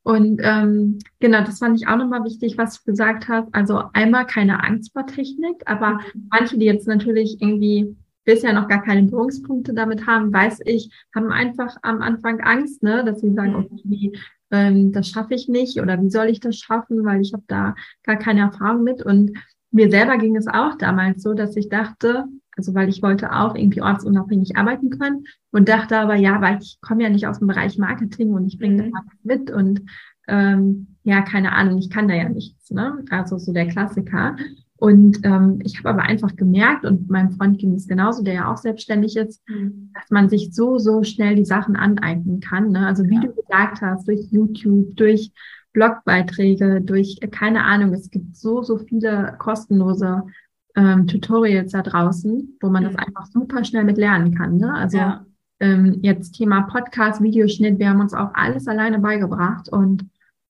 [0.01, 3.53] Und ähm, genau, das fand ich auch nochmal wichtig, was du gesagt hast.
[3.53, 6.27] Also einmal keine Angst vor Technik, aber mhm.
[6.31, 11.31] manche, die jetzt natürlich irgendwie bisher noch gar keine Berührungspunkte damit haben, weiß ich, haben
[11.31, 13.67] einfach am Anfang Angst, ne, dass sie sagen, mhm.
[13.71, 14.11] okay,
[14.51, 17.75] ähm, das schaffe ich nicht oder wie soll ich das schaffen, weil ich habe da
[18.03, 19.03] gar keine Erfahrung mit.
[19.03, 19.37] Und
[19.71, 23.55] mir selber ging es auch damals so, dass ich dachte, also weil ich wollte auch
[23.55, 27.47] irgendwie ortsunabhängig arbeiten können und dachte aber, ja, weil ich komme ja nicht aus dem
[27.47, 28.91] Bereich Marketing und ich bringe mhm.
[28.91, 29.81] das mit und
[30.27, 33.03] ähm, ja, keine Ahnung, ich kann da ja nichts, ne?
[33.09, 34.35] Also so der Klassiker.
[34.77, 38.51] Und ähm, ich habe aber einfach gemerkt, und meinem Freund ging es genauso, der ja
[38.51, 39.91] auch selbstständig ist, mhm.
[39.93, 42.71] dass man sich so, so schnell die Sachen aneignen kann.
[42.71, 42.87] Ne?
[42.87, 43.21] Also wie ja.
[43.21, 45.31] du gesagt hast, durch YouTube, durch
[45.73, 50.23] Blogbeiträge, durch, äh, keine Ahnung, es gibt so, so viele kostenlose
[50.75, 52.87] ähm, Tutorials da draußen, wo man mhm.
[52.87, 54.57] das einfach super schnell mit lernen kann.
[54.57, 54.73] Ne?
[54.73, 55.25] Also ja.
[55.59, 60.05] ähm, jetzt Thema Podcast, Videoschnitt, wir haben uns auch alles alleine beigebracht und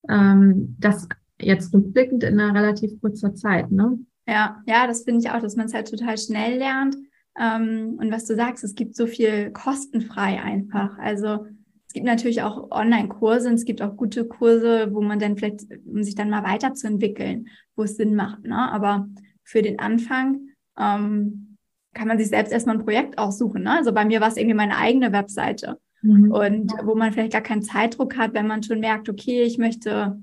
[0.07, 1.07] ähm, das
[1.41, 3.71] jetzt rückblickend in einer relativ kurzer Zeit.
[3.71, 3.99] Ne?
[4.27, 6.95] Ja, ja, das finde ich auch, dass man es halt total schnell lernt.
[7.39, 10.97] Ähm, und was du sagst, es gibt so viel kostenfrei einfach.
[10.99, 11.45] Also
[11.89, 15.65] es gibt natürlich auch Online-Kurse und es gibt auch gute Kurse, wo man dann vielleicht,
[15.87, 18.43] um sich dann mal weiterzuentwickeln, wo es Sinn macht.
[18.43, 18.71] Ne?
[18.71, 19.09] Aber
[19.43, 21.57] für den Anfang ähm,
[21.95, 23.63] kann man sich selbst erstmal ein Projekt aussuchen.
[23.63, 23.71] Ne?
[23.71, 25.79] Also bei mir war es irgendwie meine eigene Webseite.
[26.03, 26.31] Mhm.
[26.31, 30.21] Und wo man vielleicht gar keinen Zeitdruck hat, wenn man schon merkt, okay, ich möchte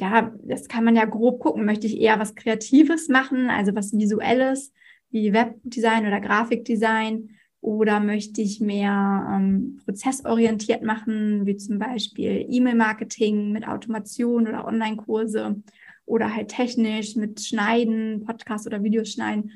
[0.00, 1.64] ja, das kann man ja grob gucken.
[1.64, 4.72] Möchte ich eher was Kreatives machen, also was Visuelles,
[5.10, 7.30] wie Webdesign oder Grafikdesign?
[7.64, 15.62] Oder möchte ich mehr ähm, prozessorientiert machen, wie zum Beispiel E-Mail-Marketing mit Automation oder Online-Kurse
[16.04, 19.52] oder halt technisch mit Schneiden, Podcast oder Videos schneiden.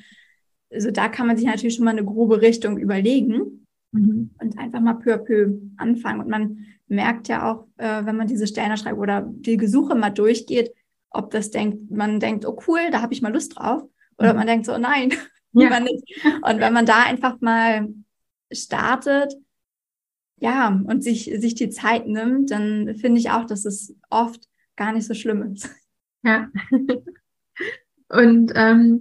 [0.73, 4.31] Also da kann man sich natürlich schon mal eine grobe Richtung überlegen mhm.
[4.41, 6.21] und einfach mal peu à peu anfangen.
[6.21, 10.73] Und man merkt ja auch, äh, wenn man diese Stellenausschreibung oder die Gesuche mal durchgeht,
[11.11, 13.83] ob das denkt, man denkt, oh cool, da habe ich mal Lust drauf,
[14.17, 14.39] oder mhm.
[14.39, 15.13] man denkt so, oh nein,
[15.53, 15.81] ja.
[15.81, 16.05] nicht.
[16.43, 17.89] Und wenn man da einfach mal
[18.53, 19.35] startet,
[20.41, 24.45] ja, und sich, sich die Zeit nimmt, dann finde ich auch, dass es oft
[24.77, 25.71] gar nicht so schlimm ist.
[26.23, 26.49] Ja.
[28.09, 29.01] Und ähm,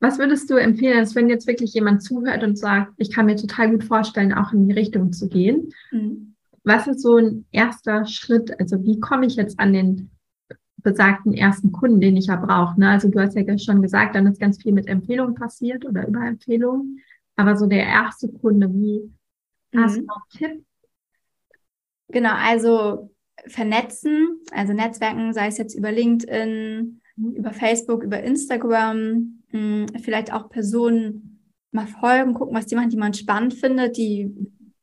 [0.00, 3.36] was würdest du empfehlen, dass wenn jetzt wirklich jemand zuhört und sagt, ich kann mir
[3.36, 5.72] total gut vorstellen, auch in die Richtung zu gehen?
[5.90, 6.34] Mhm.
[6.62, 8.58] Was ist so ein erster Schritt?
[8.60, 10.10] Also wie komme ich jetzt an den
[10.78, 12.78] besagten ersten Kunden, den ich ja brauche?
[12.78, 12.88] Ne?
[12.88, 16.24] Also du hast ja schon gesagt, dann ist ganz viel mit Empfehlungen passiert oder über
[16.24, 17.00] Empfehlungen.
[17.36, 19.12] Aber so der erste Kunde, wie
[19.76, 20.00] hast mhm.
[20.00, 20.64] du noch Tipp?
[22.08, 23.10] Genau, also
[23.46, 27.32] vernetzen, also Netzwerken, sei es jetzt über LinkedIn, mhm.
[27.32, 32.90] über Facebook, über Instagram, mh, hm, vielleicht auch Personen mal folgen, gucken, was die machen,
[32.90, 34.34] die man spannend findet, die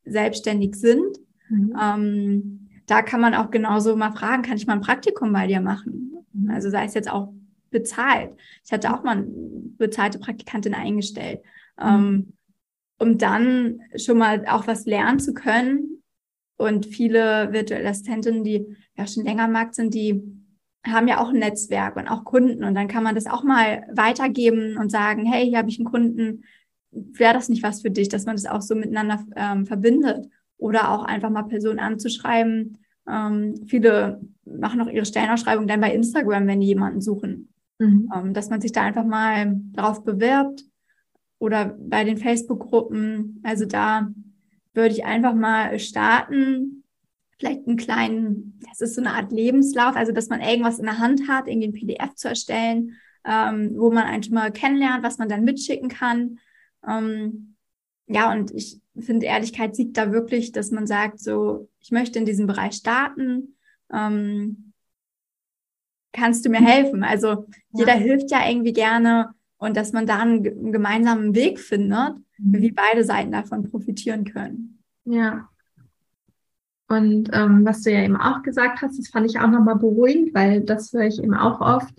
[0.06, 1.18] selbstständig sind.
[1.50, 1.76] Mhm.
[1.82, 5.62] Ähm, da kann man auch genauso mal fragen, kann ich mal ein Praktikum bei dir
[5.62, 6.26] machen?
[6.50, 7.34] Also sei es jetzt auch
[7.72, 8.32] bezahlt.
[8.64, 9.26] Ich hatte auch mal eine
[9.78, 11.42] bezahlte Praktikantin eingestellt,
[11.78, 11.86] mhm.
[11.88, 12.34] ähm,
[13.00, 16.02] um dann schon mal auch was lernen zu können.
[16.58, 18.66] Und viele virtuelle Assistentinnen, die
[18.98, 20.24] ja schon länger am Markt sind, die
[20.86, 22.64] haben ja auch ein Netzwerk und auch Kunden.
[22.64, 25.90] Und dann kann man das auch mal weitergeben und sagen, hey, hier habe ich einen
[25.90, 26.46] Kunden,
[26.92, 30.30] wäre das nicht was für dich, dass man das auch so miteinander ähm, verbindet.
[30.58, 32.78] Oder auch einfach mal Personen anzuschreiben.
[33.08, 37.50] Ähm, viele machen auch ihre Stellenausschreibung dann bei Instagram, wenn die jemanden suchen.
[37.80, 38.10] Mhm.
[38.16, 40.64] Ähm, dass man sich da einfach mal darauf bewirbt
[41.40, 43.42] oder bei den Facebook-Gruppen.
[43.44, 44.10] Also da
[44.74, 46.84] würde ich einfach mal starten,
[47.38, 51.00] vielleicht einen kleinen, das ist so eine Art Lebenslauf, also dass man irgendwas in der
[51.00, 52.94] Hand hat, irgendwie ein PDF zu erstellen,
[53.26, 56.40] ähm, wo man einfach mal kennenlernt, was man dann mitschicken kann.
[56.88, 57.56] Ähm,
[58.08, 62.26] ja, und ich finde, Ehrlichkeit siegt da wirklich, dass man sagt, so, ich möchte in
[62.26, 63.58] diesem Bereich starten.
[63.92, 64.74] Ähm,
[66.14, 67.04] kannst du mir helfen?
[67.04, 67.46] Also ja.
[67.74, 72.62] jeder hilft ja irgendwie gerne und dass man da einen, einen gemeinsamen Weg findet, mhm.
[72.62, 74.82] wie beide Seiten davon profitieren können.
[75.06, 75.50] Ja,
[76.88, 80.34] und ähm, was du ja eben auch gesagt hast, das fand ich auch nochmal beruhigend,
[80.36, 81.94] weil das höre ich eben auch oft,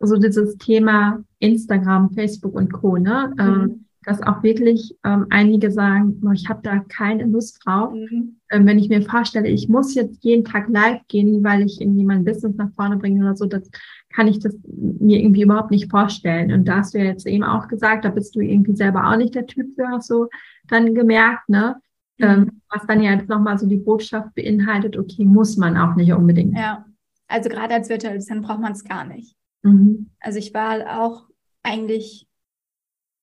[0.00, 2.98] so dieses Thema Instagram, Facebook und Co.
[2.98, 3.32] Ne?
[3.36, 3.40] Mhm.
[3.40, 7.92] Ähm, dass auch wirklich ähm, einige sagen, ich habe da keine Lust drauf.
[7.92, 8.36] Mhm.
[8.50, 12.04] Ähm, wenn ich mir vorstelle, ich muss jetzt jeden Tag live gehen, weil ich irgendwie
[12.04, 13.70] mein Business nach vorne bringe oder so, das
[14.08, 16.52] kann ich das mir irgendwie überhaupt nicht vorstellen.
[16.52, 19.16] Und da hast du ja jetzt eben auch gesagt, da bist du irgendwie selber auch
[19.16, 20.28] nicht der Typ für, hast du
[20.68, 21.76] dann gemerkt, ne?
[22.20, 22.62] Ähm, mhm.
[22.70, 26.56] was dann ja jetzt nochmal so die Botschaft beinhaltet, okay, muss man auch nicht unbedingt.
[26.56, 26.84] Ja,
[27.28, 29.36] also gerade als virtuelle braucht man es gar nicht.
[29.62, 30.10] Mhm.
[30.18, 31.28] Also ich war auch
[31.62, 32.27] eigentlich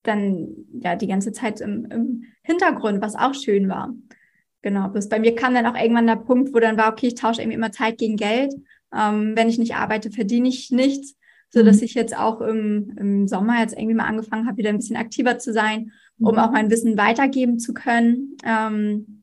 [0.06, 0.48] dann
[0.80, 3.94] ja die ganze Zeit im, im Hintergrund, was auch schön war.
[4.62, 7.14] Genau, bis bei mir kam dann auch irgendwann der Punkt, wo dann war, okay, ich
[7.14, 8.54] tausche irgendwie immer Zeit gegen Geld.
[8.94, 11.16] Ähm, wenn ich nicht arbeite, verdiene ich nichts,
[11.50, 11.84] so dass mhm.
[11.84, 15.38] ich jetzt auch im, im Sommer jetzt irgendwie mal angefangen habe, wieder ein bisschen aktiver
[15.38, 16.38] zu sein um mhm.
[16.38, 18.36] auch mein Wissen weitergeben zu können.
[18.44, 19.22] Ähm,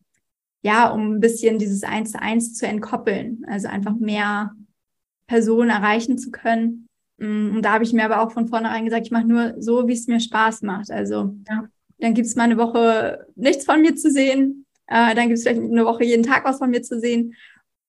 [0.62, 4.56] ja, um ein bisschen dieses Eins zu eins zu entkoppeln, also einfach mehr
[5.28, 6.88] Personen erreichen zu können.
[7.18, 9.88] Mm, und da habe ich mir aber auch von vornherein gesagt, ich mache nur so,
[9.88, 10.92] wie es mir Spaß macht.
[10.92, 11.68] Also ja.
[12.00, 15.44] dann gibt es mal eine Woche nichts von mir zu sehen, äh, dann gibt es
[15.44, 17.34] vielleicht eine Woche jeden Tag was von mir zu sehen.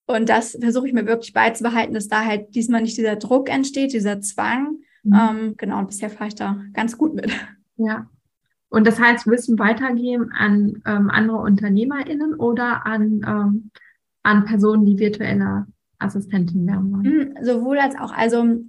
[0.07, 3.93] Und das versuche ich mir wirklich beizubehalten, dass da halt diesmal nicht dieser Druck entsteht,
[3.93, 4.79] dieser Zwang.
[5.03, 5.15] Mhm.
[5.15, 7.31] Ähm, genau, und bisher fahre ich da ganz gut mit.
[7.77, 8.07] Ja,
[8.75, 13.71] und das heißt, Wissen weitergeben an ähm, andere UnternehmerInnen oder an, ähm,
[14.25, 15.69] an Personen, die virtuelle
[16.01, 17.35] Assistentin werden wollen?
[17.37, 18.11] Mhm, sowohl als auch.
[18.11, 18.65] Also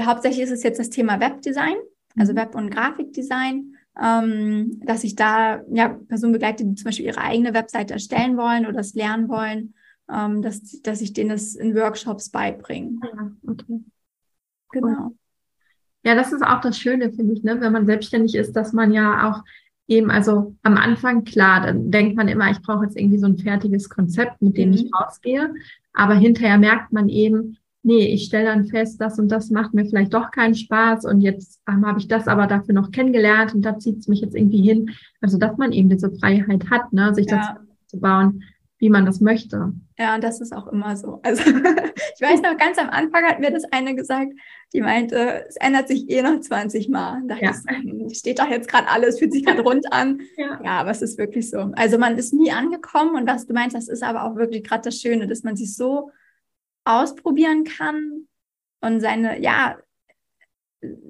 [0.00, 1.76] hauptsächlich ist es jetzt das Thema Webdesign,
[2.18, 2.36] also mhm.
[2.36, 7.54] Web- und Grafikdesign, ähm, dass ich da ja, Personen begleite, die zum Beispiel ihre eigene
[7.54, 9.74] Webseite erstellen wollen oder es lernen wollen,
[10.12, 12.98] ähm, dass, dass ich denen das in Workshops beibringe.
[13.02, 13.80] Ja, ah, okay.
[14.70, 15.14] Genau.
[16.04, 17.60] Ja, das ist auch das Schöne, finde ich, ne?
[17.60, 19.42] wenn man selbstständig ist, dass man ja auch
[19.88, 23.38] eben, also am Anfang, klar, dann denkt man immer, ich brauche jetzt irgendwie so ein
[23.38, 24.74] fertiges Konzept, mit dem mhm.
[24.74, 25.54] ich rausgehe.
[25.92, 27.56] Aber hinterher merkt man eben,
[27.86, 31.20] nee, ich stelle dann fest, das und das macht mir vielleicht doch keinen Spaß und
[31.20, 34.34] jetzt ähm, habe ich das aber dafür noch kennengelernt und da zieht es mich jetzt
[34.34, 34.90] irgendwie hin.
[35.20, 37.36] Also, dass man eben diese Freiheit hat, ne, sich ja.
[37.38, 37.46] das
[37.86, 38.42] zu bauen
[38.78, 39.72] wie man das möchte.
[39.98, 41.20] Ja, und das ist auch immer so.
[41.22, 41.42] Also
[42.14, 44.32] ich weiß noch, ganz am Anfang hat mir das eine gesagt,
[44.74, 47.22] die meinte, es ändert sich eh noch 20 Mal.
[47.26, 47.52] Da ja.
[48.08, 50.20] ich, steht doch jetzt gerade alles, fühlt sich gerade rund an.
[50.36, 50.60] Ja.
[50.62, 51.72] ja, aber es ist wirklich so.
[51.76, 54.82] Also man ist nie angekommen und was du meinst, das ist aber auch wirklich gerade
[54.82, 56.10] das Schöne, dass man sich so
[56.86, 58.28] ausprobieren kann
[58.80, 59.76] und seine, ja,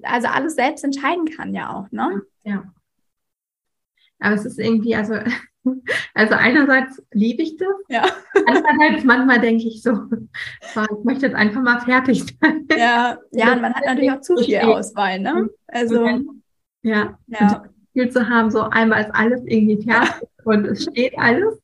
[0.03, 2.23] also alles selbst entscheiden kann ja auch, ne?
[2.45, 2.65] Ja.
[4.19, 5.15] Aber es ist irgendwie, also
[6.15, 8.05] also einerseits liebe ich das, ja.
[8.47, 12.67] andererseits manchmal denke ich so, ich möchte jetzt einfach mal fertig sein.
[12.77, 15.49] Ja, ja, und man hat natürlich auch zu viel Auswahl, ne?
[15.67, 16.07] Also
[16.83, 17.65] ja, ja.
[17.93, 21.61] viel zu haben, so einmal ist alles irgendwie fertig und es steht alles.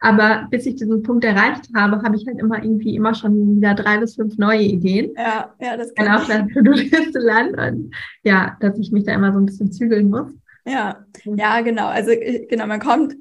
[0.00, 3.74] Aber bis ich diesen Punkt erreicht habe, habe ich halt immer irgendwie immer schon wieder
[3.74, 5.12] drei bis fünf neue Ideen.
[5.16, 7.58] Ja, ja, das kann auf der To-Do-Liste landen.
[7.58, 10.32] Und ja, dass ich mich da immer so ein bisschen zügeln muss.
[10.66, 11.86] Ja, ja, genau.
[11.86, 13.14] Also äh, genau, man kommt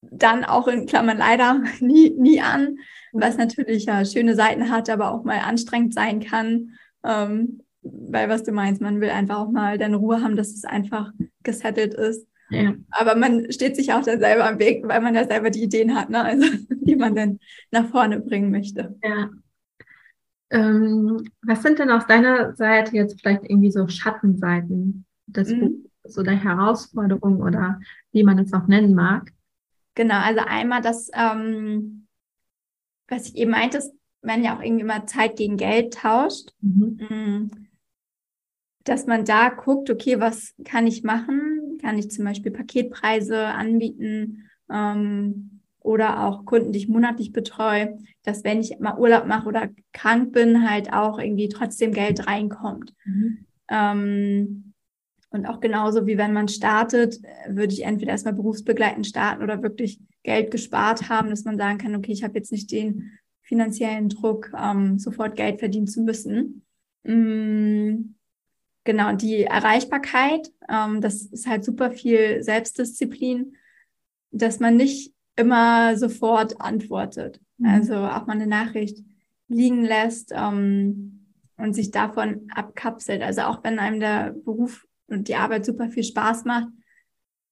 [0.00, 2.78] dann auch in Klammern leider nie, nie an,
[3.12, 6.70] was natürlich ja schöne Seiten hat, aber auch mal anstrengend sein kann.
[7.04, 10.64] Ähm, weil was du meinst, man will einfach auch mal dann Ruhe haben, dass es
[10.64, 12.26] einfach gesettelt ist.
[12.50, 12.74] Ja.
[12.90, 15.94] Aber man steht sich auch dann selber am Weg, weil man ja selber die Ideen
[15.94, 16.22] hat, ne?
[16.22, 17.38] also, die man dann
[17.70, 18.98] nach vorne bringen möchte.
[19.02, 19.30] Ja.
[20.50, 25.84] Ähm, was sind denn aus deiner Seite jetzt vielleicht irgendwie so Schattenseiten des mhm.
[26.02, 27.80] Buches oder Herausforderungen oder
[28.12, 29.32] wie man es auch nennen mag?
[29.94, 32.06] Genau, also einmal das, ähm,
[33.08, 33.80] was ich eben meinte,
[34.22, 36.50] wenn ja auch irgendwie mal Zeit gegen Geld tauscht.
[36.60, 36.98] Mhm.
[37.08, 37.50] Mm
[38.84, 41.53] dass man da guckt, okay, was kann ich machen?
[41.78, 48.44] Kann ich zum Beispiel Paketpreise anbieten ähm, oder auch Kunden, die ich monatlich betreue, dass
[48.44, 52.94] wenn ich mal Urlaub mache oder krank bin, halt auch irgendwie trotzdem Geld reinkommt.
[53.04, 53.46] Mhm.
[53.68, 54.74] Ähm,
[55.30, 59.98] und auch genauso wie wenn man startet, würde ich entweder erstmal berufsbegleitend starten oder wirklich
[60.22, 64.52] Geld gespart haben, dass man sagen kann, okay, ich habe jetzt nicht den finanziellen Druck,
[64.56, 66.64] ähm, sofort Geld verdienen zu müssen.
[67.02, 68.14] Mm,
[68.84, 73.56] Genau, die Erreichbarkeit, ähm, das ist halt super viel Selbstdisziplin,
[74.30, 77.40] dass man nicht immer sofort antwortet.
[77.56, 77.66] Mhm.
[77.66, 78.98] Also auch mal eine Nachricht
[79.48, 83.22] liegen lässt ähm, und sich davon abkapselt.
[83.22, 86.68] Also auch wenn einem der Beruf und die Arbeit super viel Spaß macht,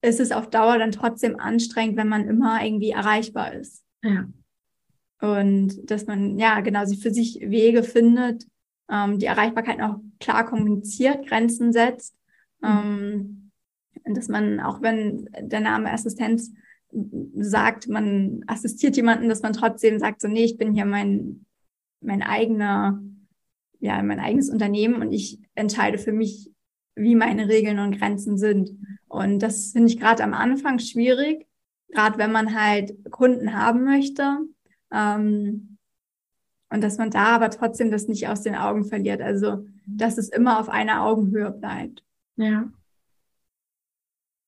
[0.02, 3.84] ist es auf Dauer dann trotzdem anstrengend, wenn man immer irgendwie erreichbar ist.
[4.02, 4.28] Ja.
[5.20, 8.46] Und dass man, ja, genau, sich für sich Wege findet,
[8.92, 12.14] ähm, die Erreichbarkeit auch klar kommuniziert, Grenzen setzt.
[12.60, 12.68] Mhm.
[12.68, 13.38] Ähm,
[14.04, 16.52] dass man, auch wenn der Name Assistenz
[17.36, 21.46] sagt, man assistiert jemanden, dass man trotzdem sagt, so, nee, ich bin hier mein,
[22.00, 23.00] mein eigener,
[23.80, 26.50] ja, mein eigenes Unternehmen und ich entscheide für mich,
[26.94, 28.70] wie meine Regeln und Grenzen sind.
[29.08, 31.46] Und das finde ich gerade am Anfang schwierig,
[31.88, 34.38] gerade wenn man halt Kunden haben möchte.
[34.92, 35.71] Ähm,
[36.72, 39.20] und dass man da aber trotzdem das nicht aus den Augen verliert.
[39.20, 42.02] Also, dass es immer auf einer Augenhöhe bleibt.
[42.36, 42.70] Ja.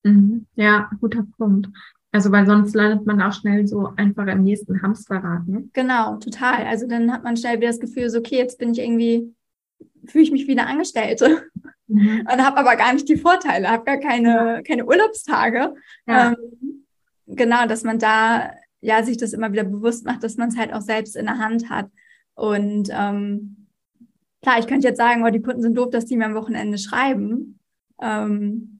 [0.03, 0.47] Mhm.
[0.55, 1.69] Ja, guter Punkt.
[2.11, 5.47] Also, weil sonst landet man auch schnell so einfach im nächsten Hamsterrad.
[5.47, 5.69] Ne?
[5.73, 6.65] Genau, total.
[6.65, 9.35] Also, dann hat man schnell wieder das Gefühl, so, okay, jetzt bin ich irgendwie,
[10.05, 11.43] fühle ich mich wieder Angestellte.
[11.87, 12.21] Mhm.
[12.21, 15.75] Und habe aber gar nicht die Vorteile, habe gar keine, keine Urlaubstage.
[16.07, 16.29] Ja.
[16.29, 16.85] Ähm,
[17.27, 18.49] genau, dass man da
[18.81, 21.37] ja sich das immer wieder bewusst macht, dass man es halt auch selbst in der
[21.37, 21.91] Hand hat.
[22.35, 23.67] Und ähm,
[24.41, 26.77] klar, ich könnte jetzt sagen, oh, die Kunden sind doof, dass die mir am Wochenende
[26.77, 27.59] schreiben.
[28.01, 28.79] Ähm,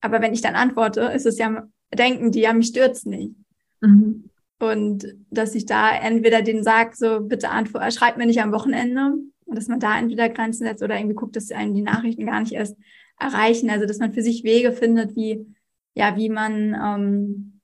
[0.00, 3.34] aber wenn ich dann antworte, ist es ja, denken die ja, mich stürzt nicht.
[3.80, 4.30] Mhm.
[4.58, 9.14] Und dass ich da entweder denen sage, so bitte antwort, schreibt mir nicht am Wochenende.
[9.46, 12.40] Und dass man da entweder Grenzen setzt oder irgendwie guckt, dass einen die Nachrichten gar
[12.40, 12.76] nicht erst
[13.18, 13.70] erreichen.
[13.70, 15.46] Also dass man für sich Wege findet, wie,
[15.94, 17.59] ja, wie man ähm,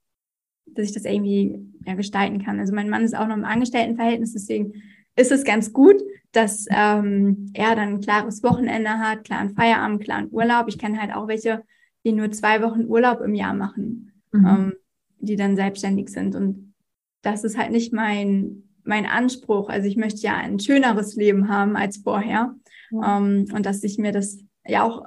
[0.67, 2.59] dass ich das irgendwie ja, gestalten kann.
[2.59, 4.75] Also mein Mann ist auch noch im Angestelltenverhältnis, deswegen
[5.17, 5.97] ist es ganz gut,
[6.33, 10.69] dass ähm, er dann ein klares Wochenende hat, klaren Feierabend, klaren Urlaub.
[10.69, 11.63] Ich kenne halt auch welche,
[12.05, 14.47] die nur zwei Wochen Urlaub im Jahr machen, mhm.
[14.47, 14.73] ähm,
[15.19, 16.37] die dann selbstständig sind.
[16.37, 16.75] Und
[17.23, 19.71] das ist halt nicht mein, mein Anspruch.
[19.71, 22.55] Also ich möchte ja ein schöneres Leben haben als vorher.
[22.91, 23.03] Mhm.
[23.05, 25.07] Ähm, und dass ich mir das ja auch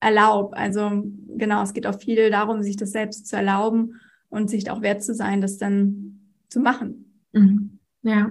[0.00, 0.56] erlaube.
[0.56, 1.02] Also
[1.36, 4.00] genau, es geht auch viel darum, sich das selbst zu erlauben
[4.32, 7.20] und sich auch wert zu sein, das dann zu machen.
[7.32, 7.78] Mhm.
[8.02, 8.30] Ja.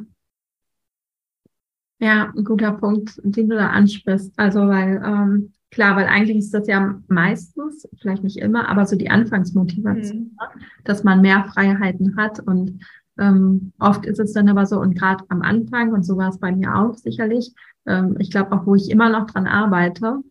[1.99, 4.33] Ja, ein guter Punkt, den du da ansprichst.
[4.35, 8.95] Also, weil, ähm, klar, weil eigentlich ist das ja meistens, vielleicht nicht immer, aber so
[8.95, 10.37] die Anfangsmotivation, mhm.
[10.83, 12.79] Dass man mehr Freiheiten hat und
[13.19, 16.39] ähm, oft ist es dann aber so, und gerade am Anfang, und so war es
[16.39, 17.53] bei mir auch sicherlich,
[17.85, 20.21] ähm, ich glaube auch, wo ich immer noch dran arbeite,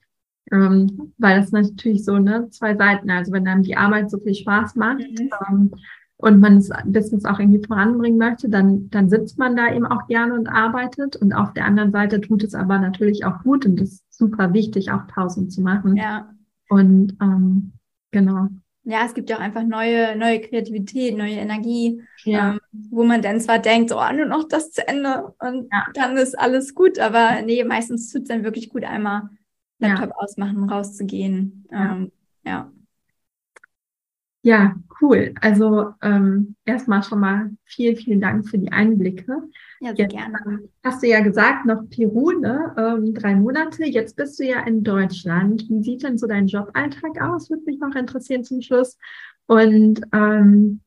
[0.52, 3.10] ähm, weil das natürlich so, ne, zwei Seiten.
[3.10, 5.30] Also wenn einem die Arbeit so viel Spaß macht mhm.
[5.48, 5.70] ähm,
[6.16, 10.06] und man das Business auch irgendwie voranbringen möchte, dann, dann sitzt man da eben auch
[10.06, 11.16] gerne und arbeitet.
[11.16, 14.52] Und auf der anderen Seite tut es aber natürlich auch gut und es ist super
[14.52, 15.96] wichtig, auch Pausen zu machen.
[15.96, 16.30] Ja.
[16.68, 17.72] Und ähm,
[18.10, 18.48] genau.
[18.84, 22.52] Ja, es gibt ja auch einfach neue, neue Kreativität, neue Energie, ja.
[22.52, 25.86] ähm, wo man dann zwar denkt, oh, nur noch das zu Ende und ja.
[25.94, 29.28] dann ist alles gut, aber nee, meistens tut es dann wirklich gut, einmal
[29.80, 30.14] Laptop ja.
[30.16, 31.66] ausmachen, rauszugehen.
[31.70, 31.92] Ja.
[31.92, 32.12] Ähm,
[32.44, 32.72] ja.
[34.42, 35.34] Ja, cool.
[35.40, 39.42] Also ähm, erstmal schon mal vielen, vielen Dank für die Einblicke.
[39.80, 40.38] Ja, sehr Jetzt, gerne.
[40.46, 42.74] Ähm, hast du ja gesagt, noch Peru, ne?
[42.78, 43.84] Ähm, drei Monate.
[43.84, 45.68] Jetzt bist du ja in Deutschland.
[45.68, 47.50] Wie sieht denn so dein Joballtag aus?
[47.50, 48.96] Würde mich noch interessieren zum Schluss.
[49.46, 50.80] Und ähm,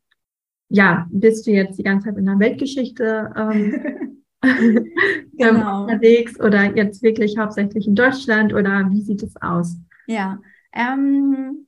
[0.69, 4.22] ja, bist du jetzt die ganze Zeit in der Weltgeschichte ähm,
[5.37, 5.83] genau.
[5.83, 9.77] unterwegs oder jetzt wirklich hauptsächlich in Deutschland oder wie sieht es aus?
[10.07, 10.39] Ja,
[10.73, 11.67] ähm,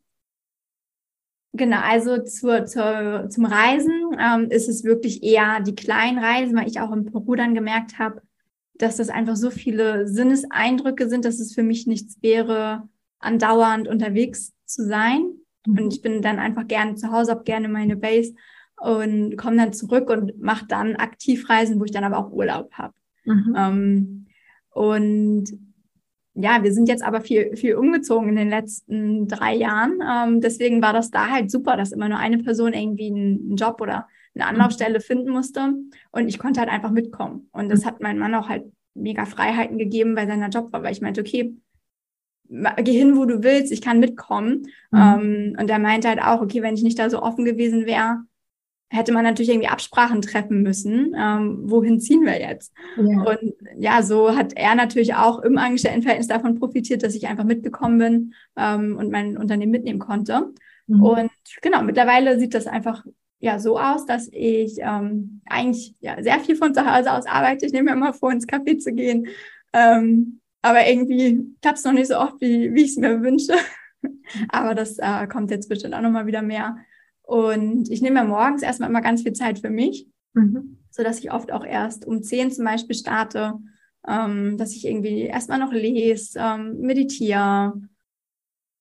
[1.53, 6.67] genau, also zur, zur, zum Reisen ähm, ist es wirklich eher die kleinen Reisen, weil
[6.67, 8.21] ich auch im Peru dann gemerkt habe,
[8.73, 14.53] dass das einfach so viele Sinneseindrücke sind, dass es für mich nichts wäre, andauernd unterwegs
[14.65, 15.32] zu sein.
[15.65, 15.80] Mhm.
[15.80, 18.36] Und ich bin dann einfach gerne zu Hause, habe gerne meine Base
[18.78, 22.93] und komme dann zurück und mache dann Aktivreisen, wo ich dann aber auch Urlaub habe.
[23.26, 23.55] Mhm.
[23.57, 24.26] Ähm,
[24.71, 25.45] und
[26.34, 29.99] ja, wir sind jetzt aber viel, viel umgezogen in den letzten drei Jahren.
[30.05, 33.80] Ähm, deswegen war das da halt super, dass immer nur eine Person irgendwie einen Job
[33.80, 35.73] oder eine Anlaufstelle finden musste.
[36.11, 37.47] Und ich konnte halt einfach mitkommen.
[37.53, 41.01] Und das hat mein Mann auch halt mega Freiheiten gegeben bei seiner Job, weil ich
[41.01, 41.55] meinte, okay,
[42.49, 44.67] geh hin, wo du willst, ich kann mitkommen.
[44.91, 44.99] Mhm.
[44.99, 48.23] Ähm, und er meinte halt auch, okay, wenn ich nicht da so offen gewesen wäre,
[48.90, 51.16] hätte man natürlich irgendwie Absprachen treffen müssen.
[51.18, 52.74] Ähm, wohin ziehen wir jetzt?
[52.98, 53.24] Ja.
[53.24, 57.98] Und ja, so hat er natürlich auch im Angestelltenverhältnis davon profitiert, dass ich einfach mitgekommen
[57.98, 60.54] bin ähm, und mein Unternehmen mitnehmen konnte.
[60.88, 61.04] Mhm.
[61.04, 61.32] Und
[61.62, 63.04] genau, mittlerweile sieht das einfach
[63.40, 67.66] ja so aus, dass ich ähm, eigentlich ja, sehr viel von zu Hause aus arbeite.
[67.66, 69.28] Ich nehme mir immer vor, ins Café zu gehen.
[69.74, 73.54] Ähm, aber irgendwie klappt es noch nicht so oft, wie, wie ich es mir wünsche.
[74.50, 76.78] aber das äh, kommt jetzt bestimmt auch nochmal wieder mehr.
[77.26, 80.78] Und ich nehme mir morgens erstmal immer ganz viel Zeit für mich, mhm.
[80.91, 83.55] so dass ich oft auch erst um zehn zum Beispiel starte,
[84.07, 87.73] ähm, dass ich irgendwie erstmal noch lese, ähm, meditiere,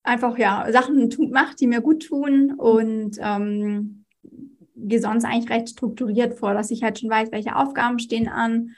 [0.03, 4.05] einfach ja Sachen mache, die mir gut tun und ähm,
[4.76, 8.70] gehe sonst eigentlich recht strukturiert vor, dass ich halt schon weiß, welche Aufgaben stehen an.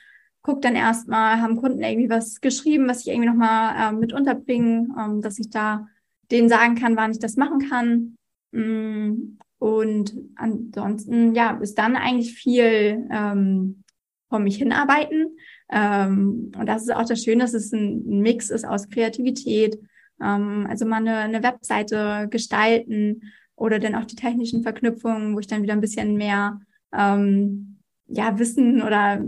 [0.43, 4.95] Guck dann erstmal, haben Kunden irgendwie was geschrieben, was ich irgendwie nochmal äh, mit unterbringen,
[4.97, 5.89] ähm, dass ich da
[6.31, 8.17] denen sagen kann, wann ich das machen kann.
[8.53, 13.83] Mm, und ansonsten, ja, ist dann eigentlich viel ähm,
[14.29, 15.37] vor mich hinarbeiten.
[15.71, 19.79] Ähm, und das ist auch das Schöne, dass es ein Mix ist aus Kreativität,
[20.23, 25.47] ähm, also mal eine, eine Webseite gestalten oder dann auch die technischen Verknüpfungen, wo ich
[25.47, 26.61] dann wieder ein bisschen mehr
[26.93, 27.79] ähm,
[28.09, 29.25] ja, Wissen oder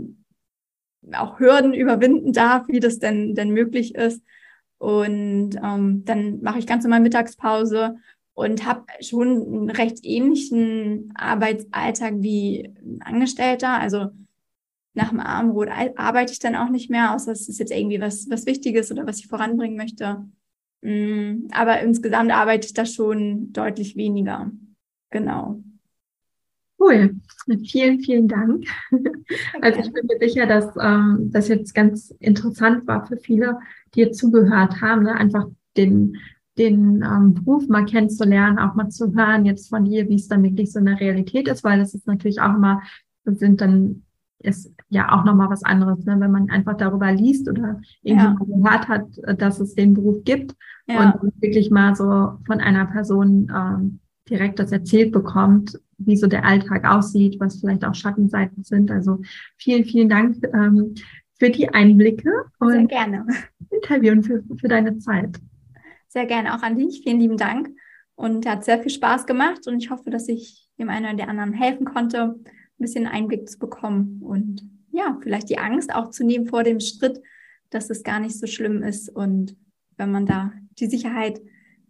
[1.13, 4.23] auch Hürden überwinden darf, wie das denn, denn möglich ist.
[4.77, 7.97] Und ähm, dann mache ich ganz normal Mittagspause
[8.39, 13.77] und habe schon einen recht ähnlichen Arbeitsalltag wie ein Angestellter.
[13.77, 14.11] Also
[14.93, 15.67] nach dem Abendbrot
[15.97, 19.05] arbeite ich dann auch nicht mehr, außer es ist jetzt irgendwie was, was Wichtiges oder
[19.05, 20.25] was ich voranbringen möchte.
[20.81, 24.49] Mm, aber insgesamt arbeite ich da schon deutlich weniger.
[25.09, 25.61] Genau.
[26.79, 27.15] Cool.
[27.65, 28.65] Vielen, vielen Dank.
[29.61, 33.59] Also ich bin mir sicher, dass ähm, das jetzt ganz interessant war für viele,
[33.93, 35.13] die jetzt zugehört haben, ne?
[35.13, 35.45] einfach
[35.77, 36.17] den
[36.59, 40.43] den ähm, Beruf mal kennenzulernen, auch mal zu hören jetzt von dir, wie es dann
[40.43, 42.81] wirklich so in der Realität ist, weil das ist natürlich auch immer,
[43.25, 44.03] sind dann
[44.41, 46.17] ist ja auch nochmal was anderes, ne?
[46.19, 48.37] wenn man einfach darüber liest oder irgendwie ja.
[48.39, 49.07] gehört hat,
[49.39, 50.55] dass es den Beruf gibt
[50.87, 51.11] ja.
[51.11, 53.99] und wirklich mal so von einer Person ähm,
[54.29, 58.91] direkt das erzählt bekommt, wie so der Alltag aussieht, was vielleicht auch Schattenseiten sind.
[58.91, 59.19] Also
[59.57, 60.93] vielen, vielen Dank ähm,
[61.37, 63.25] für die Einblicke und Sehr gerne.
[63.69, 65.39] Interview und für, für deine Zeit
[66.09, 67.01] sehr gerne auch an dich.
[67.03, 67.69] Vielen lieben Dank.
[68.15, 71.29] Und hat sehr viel Spaß gemacht und ich hoffe, dass ich dem einen oder der
[71.29, 72.43] anderen helfen konnte, ein
[72.77, 77.21] bisschen Einblick zu bekommen und ja, vielleicht die Angst auch zu nehmen vor dem Schritt,
[77.69, 79.55] dass es gar nicht so schlimm ist und
[79.95, 81.39] wenn man da die Sicherheit,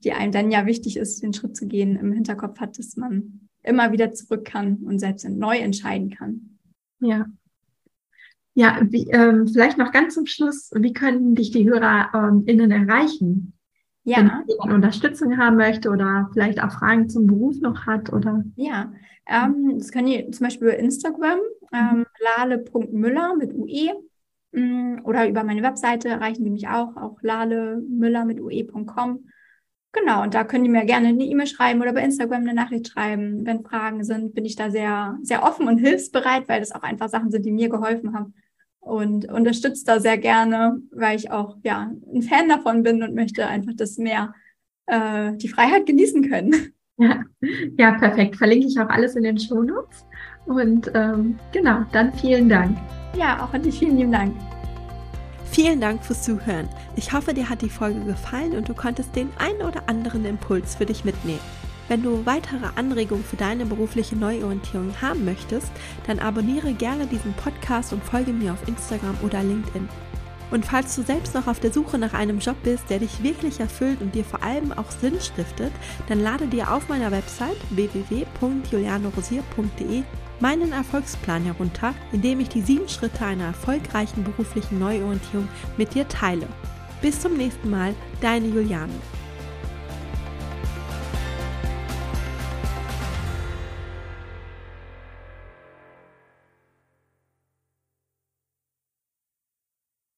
[0.03, 3.47] die einem dann ja wichtig ist, den Schritt zu gehen, im Hinterkopf hat, dass man
[3.63, 6.57] immer wieder zurück kann und selbst neu entscheiden kann.
[6.99, 7.25] Ja.
[8.55, 13.53] Ja, wie, ähm, vielleicht noch ganz zum Schluss, wie können dich die HörerInnen ähm, erreichen?
[14.09, 14.17] Ja.
[14.17, 18.43] Wenn jemand Unterstützung haben möchte oder vielleicht auch Fragen zum Beruf noch hat oder.
[18.55, 18.91] Ja,
[19.27, 21.39] ähm, das können ihr zum Beispiel über Instagram,
[21.71, 22.05] ähm, mhm.
[22.37, 23.93] lale.müller mit UE
[24.51, 29.29] mm, oder über meine Webseite erreichen die mich auch, auch lalemüller mit ue.com.
[29.91, 32.87] Genau, und da können die mir gerne eine E-Mail schreiben oder bei Instagram eine Nachricht
[32.87, 33.45] schreiben.
[33.45, 37.09] Wenn Fragen sind, bin ich da sehr, sehr offen und hilfsbereit, weil das auch einfach
[37.09, 38.33] Sachen sind, die mir geholfen haben
[38.79, 43.47] und unterstütze da sehr gerne, weil ich auch ja ein Fan davon bin und möchte
[43.47, 44.33] einfach das mehr
[44.87, 46.53] äh, die Freiheit genießen können.
[47.01, 47.23] Ja.
[47.77, 48.35] ja, perfekt.
[48.35, 50.05] Verlinke ich auch alles in den Shownotes.
[50.47, 52.77] Und ähm, genau, dann vielen Dank.
[53.17, 54.35] Ja, auch an dich vielen lieben Dank.
[55.45, 56.67] Vielen Dank fürs Zuhören.
[56.97, 60.75] Ich hoffe, dir hat die Folge gefallen und du konntest den einen oder anderen Impuls
[60.75, 61.39] für dich mitnehmen.
[61.89, 65.69] Wenn du weitere Anregungen für deine berufliche Neuorientierung haben möchtest,
[66.05, 69.89] dann abonniere gerne diesen Podcast und folge mir auf Instagram oder LinkedIn.
[70.51, 73.59] Und falls du selbst noch auf der Suche nach einem Job bist, der dich wirklich
[73.59, 75.73] erfüllt und dir vor allem auch Sinn stiftet,
[76.07, 80.03] dann lade dir auf meiner Website www.julianerosier.de
[80.39, 86.07] meinen Erfolgsplan herunter, in dem ich die sieben Schritte einer erfolgreichen beruflichen Neuorientierung mit dir
[86.07, 86.45] teile.
[87.01, 88.93] Bis zum nächsten Mal, deine Juliane.